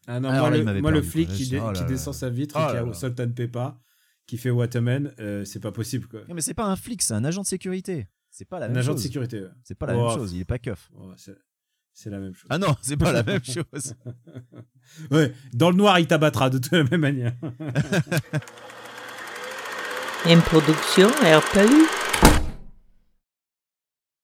[0.08, 2.56] Ah non, Alors moi, là, le, moi, flic qui, dé- oh qui descend sa vitre
[2.58, 2.94] Oh et qui a là.
[2.94, 3.80] Sultan Peppa,
[4.28, 6.22] qui fait Waterman, euh, c'est pas possible, quoi.
[6.28, 8.08] Non, mais c'est pas un flic, c'est un agent de sécurité.
[8.32, 9.02] C'est pas la Un même agent chose.
[9.02, 9.42] de sécurité.
[9.42, 9.50] ouais.
[9.64, 10.90] C'est pas la Oh, même chose, il est pas keuf.
[11.00, 11.38] oh, c'est-
[11.94, 12.48] c'est la même chose.
[12.50, 13.94] Ah non, c'est pas la même chose.
[15.12, 17.34] Ouais, dans le noir, il t'abattra de toute la même manière.
[20.28, 22.05] Une production RPU.